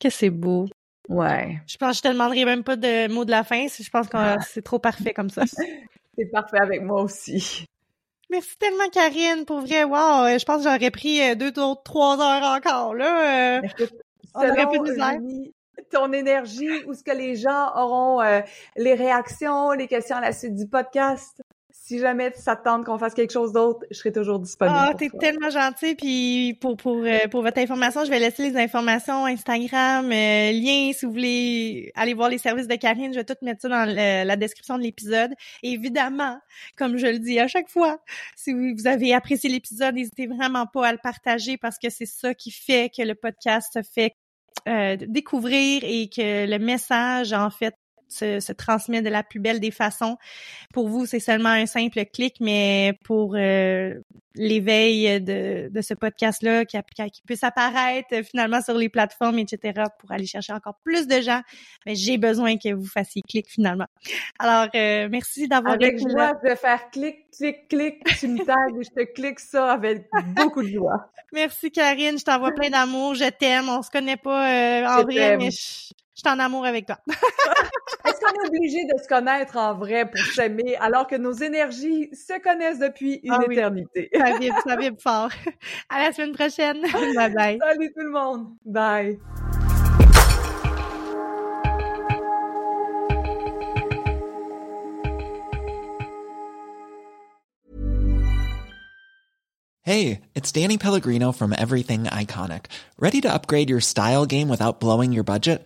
[0.01, 0.67] Que c'est beau.
[1.09, 1.59] Ouais.
[1.67, 3.67] Je pense que je te demanderai même pas de mots de la fin.
[3.67, 5.43] Je pense que c'est trop parfait comme ça.
[6.17, 7.67] C'est parfait avec moi aussi.
[8.29, 9.45] Merci tellement, Karine.
[9.45, 13.59] Pour vrai, wow, euh, je pense que j'aurais pris euh, deux, trois heures encore, là.
[13.59, 13.67] Euh,
[14.33, 15.51] on aurait plus de
[15.91, 18.19] ton énergie ou ce que les gens auront
[18.75, 21.39] les réactions, les questions à la suite du podcast.
[21.87, 24.75] Si jamais ça te tente qu'on fasse quelque chose d'autre, je serai toujours disponible.
[24.77, 25.95] Ah, t'es tellement gentil.
[25.95, 30.91] Puis pour pour euh, pour votre information, je vais laisser les informations Instagram, euh, lien
[30.91, 33.13] si vous voulez aller voir les services de Karine.
[33.13, 35.31] Je vais tout mettre ça dans la description de l'épisode.
[35.63, 36.37] Évidemment,
[36.75, 37.99] comme je le dis à chaque fois,
[38.35, 42.33] si vous avez apprécié l'épisode, n'hésitez vraiment pas à le partager parce que c'est ça
[42.33, 44.11] qui fait que le podcast se fait
[44.67, 47.75] euh, découvrir et que le message en fait
[48.07, 50.17] se, se, transmet de la plus belle des façons.
[50.73, 53.95] Pour vous, c'est seulement un simple clic, mais pour euh,
[54.37, 56.77] l'éveil de, de ce podcast-là, qui,
[57.11, 61.41] qui, puisse apparaître finalement sur les plateformes, etc., pour aller chercher encore plus de gens,
[61.85, 63.87] mais j'ai besoin que vous fassiez clic finalement.
[64.39, 68.83] Alors, euh, merci d'avoir Avec joie, je vais faire clic, clic, clic, tu me tagues,
[68.83, 71.11] je te clique ça avec beaucoup de joie.
[71.33, 75.37] Merci Karine, je t'envoie plein d'amour, je t'aime, on se connaît pas euh, en vrai,
[75.37, 76.97] mais je, je suis en amour avec toi.
[77.07, 82.09] Est-ce qu'on est obligé de se connaître en vrai pour s'aimer alors que nos énergies
[82.11, 84.09] se connaissent depuis une ah éternité?
[84.17, 85.29] Ça vibre, ça vibre fort.
[85.89, 86.81] À la semaine prochaine.
[87.15, 87.59] Bye bye.
[87.59, 88.47] Salut tout le monde.
[88.65, 89.19] Bye.
[99.83, 102.65] Hey, it's Danny Pellegrino from Everything Iconic.
[102.99, 105.65] Ready to upgrade your style game without blowing your budget?